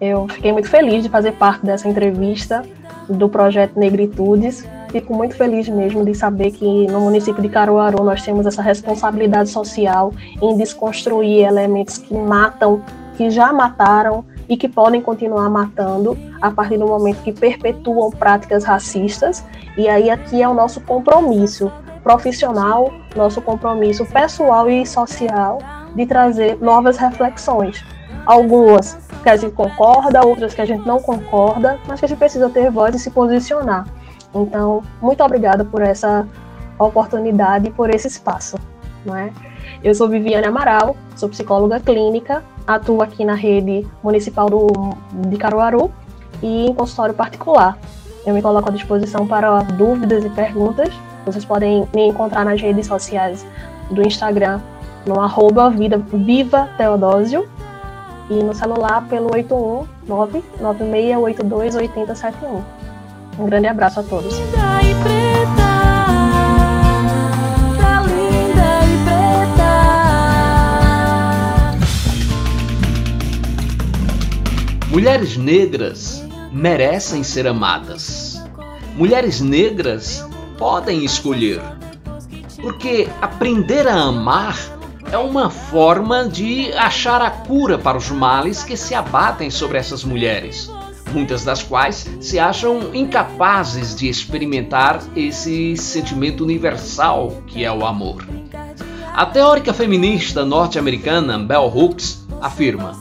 Eu 0.00 0.26
fiquei 0.26 0.52
muito 0.52 0.70
feliz 0.70 1.02
de 1.02 1.10
fazer 1.10 1.32
parte 1.32 1.66
dessa 1.66 1.86
entrevista 1.86 2.62
do 3.10 3.28
projeto 3.28 3.78
Negritudes. 3.78 4.64
Fico 4.88 5.14
muito 5.14 5.36
feliz 5.36 5.68
mesmo 5.68 6.02
de 6.04 6.14
saber 6.14 6.50
que 6.50 6.86
no 6.86 7.00
município 7.00 7.42
de 7.42 7.48
Caruaru 7.48 8.02
nós 8.02 8.22
temos 8.22 8.46
essa 8.46 8.62
responsabilidade 8.62 9.50
social 9.50 10.12
em 10.40 10.56
desconstruir 10.56 11.46
elementos 11.46 11.98
que 11.98 12.14
matam, 12.14 12.82
que 13.16 13.30
já 13.30 13.52
mataram 13.52 14.24
e 14.48 14.56
que 14.56 14.66
podem 14.66 15.02
continuar 15.02 15.50
matando 15.50 16.16
a 16.40 16.50
partir 16.50 16.78
do 16.78 16.86
momento 16.86 17.22
que 17.22 17.32
perpetuam 17.32 18.10
práticas 18.10 18.64
racistas. 18.64 19.44
E 19.76 19.88
aí 19.88 20.08
aqui 20.08 20.42
é 20.42 20.48
o 20.48 20.54
nosso 20.54 20.80
compromisso 20.80 21.70
profissional, 22.02 22.90
nosso 23.14 23.42
compromisso 23.42 24.06
pessoal 24.06 24.70
e 24.70 24.86
social 24.86 25.58
de 25.94 26.06
trazer 26.06 26.56
novas 26.62 26.96
reflexões. 26.96 27.84
Algumas 28.24 28.96
que 29.22 29.28
a 29.28 29.36
gente 29.36 29.52
concorda, 29.52 30.24
outras 30.24 30.54
que 30.54 30.62
a 30.62 30.64
gente 30.64 30.86
não 30.86 30.98
concorda, 30.98 31.78
mas 31.86 32.00
que 32.00 32.06
a 32.06 32.08
gente 32.08 32.18
precisa 32.18 32.48
ter 32.48 32.70
voz 32.70 32.94
e 32.94 32.98
se 32.98 33.10
posicionar. 33.10 33.84
Então, 34.42 34.82
muito 35.00 35.22
obrigada 35.22 35.64
por 35.64 35.82
essa 35.82 36.26
oportunidade 36.78 37.68
e 37.68 37.70
por 37.70 37.90
esse 37.90 38.08
espaço. 38.08 38.56
Não 39.04 39.16
é? 39.16 39.32
Eu 39.82 39.94
sou 39.94 40.08
Viviane 40.08 40.46
Amaral, 40.46 40.96
sou 41.16 41.28
psicóloga 41.28 41.80
clínica, 41.80 42.42
atuo 42.66 43.02
aqui 43.02 43.24
na 43.24 43.34
rede 43.34 43.86
municipal 44.02 44.48
do, 44.48 44.66
de 45.28 45.36
Caruaru 45.36 45.90
e 46.42 46.66
em 46.66 46.74
consultório 46.74 47.14
particular. 47.14 47.78
Eu 48.26 48.34
me 48.34 48.42
coloco 48.42 48.68
à 48.68 48.72
disposição 48.72 49.26
para 49.26 49.60
dúvidas 49.62 50.24
e 50.24 50.30
perguntas. 50.30 50.92
Vocês 51.24 51.44
podem 51.44 51.88
me 51.94 52.08
encontrar 52.08 52.44
nas 52.44 52.60
redes 52.60 52.86
sociais 52.86 53.46
do 53.90 54.02
Instagram 54.02 54.60
no 55.06 55.20
arroba 55.20 55.70
vida, 55.70 55.98
Viva 55.98 56.68
Teodósio 56.76 57.48
e 58.28 58.34
no 58.42 58.54
celular 58.54 59.06
pelo 59.08 59.32
819 59.32 60.44
9682 60.60 61.76
8071. 61.76 62.77
Um 63.38 63.46
grande 63.46 63.68
abraço 63.68 64.00
a 64.00 64.02
todos. 64.02 64.34
Mulheres 74.90 75.36
negras 75.36 76.24
merecem 76.50 77.22
ser 77.22 77.46
amadas. 77.46 78.42
Mulheres 78.96 79.40
negras 79.40 80.26
podem 80.58 81.04
escolher. 81.04 81.60
Porque 82.60 83.08
aprender 83.22 83.86
a 83.86 83.94
amar 83.94 84.58
é 85.12 85.16
uma 85.16 85.48
forma 85.50 86.28
de 86.28 86.72
achar 86.72 87.22
a 87.22 87.30
cura 87.30 87.78
para 87.78 87.96
os 87.96 88.10
males 88.10 88.64
que 88.64 88.76
se 88.76 88.94
abatem 88.94 89.50
sobre 89.50 89.78
essas 89.78 90.02
mulheres, 90.02 90.68
muitas 91.12 91.44
das 91.44 91.62
quais 91.62 92.08
se 92.20 92.38
acham 92.38 92.94
incapazes 92.94 93.94
de 93.94 94.08
experimentar 94.08 95.02
esse 95.16 95.76
sentimento 95.76 96.42
universal 96.44 97.42
que 97.46 97.64
é 97.64 97.72
o 97.72 97.84
amor. 97.84 98.26
A 99.12 99.26
teórica 99.26 99.72
feminista 99.72 100.44
norte-americana 100.44 101.38
Bell 101.38 101.66
Hooks 101.74 102.26
afirma: 102.40 102.92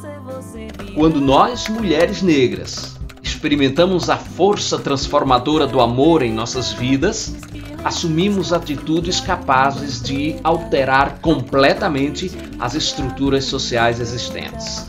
quando 0.95 1.21
nós, 1.21 1.67
mulheres 1.67 2.23
negras, 2.23 2.97
experimentamos 3.21 4.09
a 4.09 4.17
força 4.17 4.79
transformadora 4.79 5.67
do 5.67 5.79
amor 5.79 6.23
em 6.23 6.33
nossas 6.33 6.73
vidas, 6.73 7.35
assumimos 7.83 8.51
atitudes 8.51 9.19
capazes 9.19 10.01
de 10.01 10.37
alterar 10.43 11.19
completamente 11.19 12.31
as 12.59 12.73
estruturas 12.73 13.45
sociais 13.45 13.99
existentes. 13.99 14.87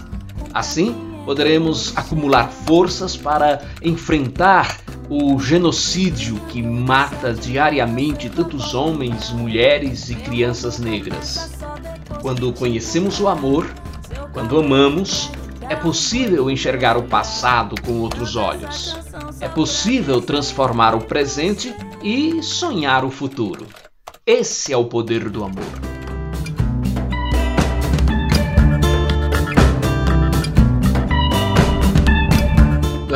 Assim, 0.55 1.08
poderemos 1.29 1.93
acumular 1.95 2.49
forças 2.49 3.15
para 3.15 3.61
enfrentar 3.83 4.79
o 5.11 5.39
genocídio 5.39 6.37
que 6.49 6.63
mata 6.63 7.35
diariamente 7.35 8.31
tantos 8.31 8.75
homens, 8.75 9.29
mulheres 9.33 10.09
e 10.09 10.15
crianças 10.15 10.79
negras. 10.79 11.53
Quando 12.23 12.51
conhecemos 12.55 13.21
o 13.21 13.29
amor, 13.29 13.71
quando 14.33 14.59
amamos, 14.59 15.31
é 15.69 15.77
possível 15.77 16.51
enxergar 16.51 16.97
o 16.97 17.03
passado 17.03 17.75
com 17.83 18.01
outros 18.01 18.35
olhos. 18.35 18.97
É 19.39 19.49
possível 19.49 20.23
transformar 20.23 20.95
o 20.95 21.03
presente 21.03 21.75
e 22.03 22.43
sonhar 22.43 23.05
o 23.05 23.11
futuro. 23.11 23.67
Esse 24.25 24.73
é 24.73 24.77
o 24.79 24.87
poder 24.87 25.29
do 25.29 25.45
amor. 25.45 25.98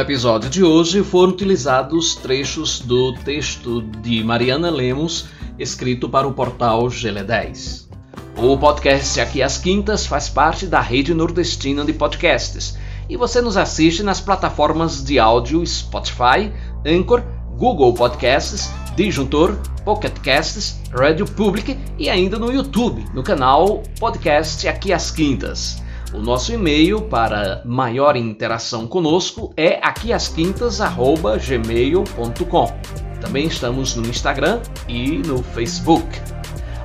Episódio 0.03 0.51
de 0.51 0.65
hoje 0.65 1.05
foram 1.05 1.33
utilizados 1.33 2.17
trechos 2.17 2.81
do 2.81 3.15
texto 3.15 3.83
de 4.03 4.25
Mariana 4.25 4.69
Lemos, 4.69 5.27
escrito 5.57 6.09
para 6.09 6.27
o 6.27 6.33
portal 6.33 6.87
GL10. 6.87 7.87
O 8.37 8.59
podcast 8.59 9.21
Aqui 9.21 9.41
às 9.41 9.59
Quintas 9.59 10.05
faz 10.05 10.29
parte 10.29 10.67
da 10.67 10.81
rede 10.81 11.15
nordestina 11.15 11.85
de 11.85 11.93
podcasts 11.93 12.77
e 13.09 13.17
você 13.17 13.41
nos 13.41 13.57
assiste 13.57 14.03
nas 14.03 14.21
plataformas 14.21 15.05
de 15.05 15.21
áudio 15.21 15.65
Spotify, 15.65 16.53
Anchor, 16.85 17.23
Google 17.57 17.95
Podcasts, 17.95 18.71
Disjuntor, 18.97 19.57
Pocket 19.85 20.19
Casts, 20.19 20.81
Radio 20.91 21.27
Public 21.27 21.79
e 21.97 22.11
ainda 22.11 22.41
no 22.41 22.53
YouTube, 22.53 23.05
no 23.15 23.23
canal 23.23 23.85
Podcast 24.01 24.67
Aqui 24.67 24.93
às 24.93 25.13
Quintas. 25.13 25.82
O 26.13 26.19
nosso 26.19 26.53
e-mail 26.53 27.03
para 27.03 27.63
maior 27.65 28.17
interação 28.17 28.87
conosco 28.87 29.53
é 29.57 29.81
aquiasquintas@gmail.com. 29.83 32.73
Também 33.19 33.47
estamos 33.47 33.97
no 33.97 34.07
Instagram 34.07 34.61
e 34.87 35.17
no 35.19 35.43
Facebook. 35.43 36.07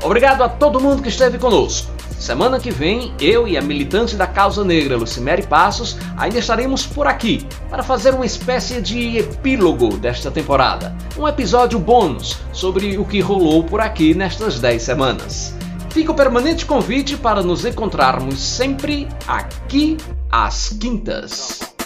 Obrigado 0.02 0.44
a 0.44 0.50
todo 0.50 0.80
mundo 0.80 1.02
que 1.02 1.10
esteve 1.10 1.38
conosco. 1.38 1.92
Semana 2.18 2.58
que 2.58 2.72
vem, 2.72 3.14
eu 3.20 3.46
e 3.48 3.58
a 3.58 3.62
militante 3.62 4.16
da 4.16 4.26
causa 4.26 4.64
negra 4.64 4.96
Lucimere 4.96 5.46
Passos 5.46 5.98
ainda 6.16 6.40
estaremos 6.40 6.86
por 6.86 7.06
aqui 7.06 7.46
para 7.70 7.84
fazer 7.84 8.14
uma 8.14 8.26
espécie 8.26 8.82
de 8.82 9.18
epílogo 9.18 9.98
desta 9.98 10.32
temporada. 10.32 10.96
Um 11.18 11.28
episódio 11.28 11.80
bônus 11.80 12.38
sobre 12.54 12.98
o 12.98 13.04
que 13.04 13.20
rolou 13.20 13.64
por 13.64 13.82
aqui 13.82 14.14
nestas 14.14 14.60
10 14.60 14.82
semanas. 14.82 15.57
Fica 15.98 16.12
o 16.12 16.16
permanente 16.16 16.64
convite 16.64 17.18
para 17.18 17.42
nos 17.42 17.66
encontrarmos 17.66 18.38
sempre 18.40 19.08
aqui 19.28 19.98
às 20.32 20.70
quintas. 20.70 21.77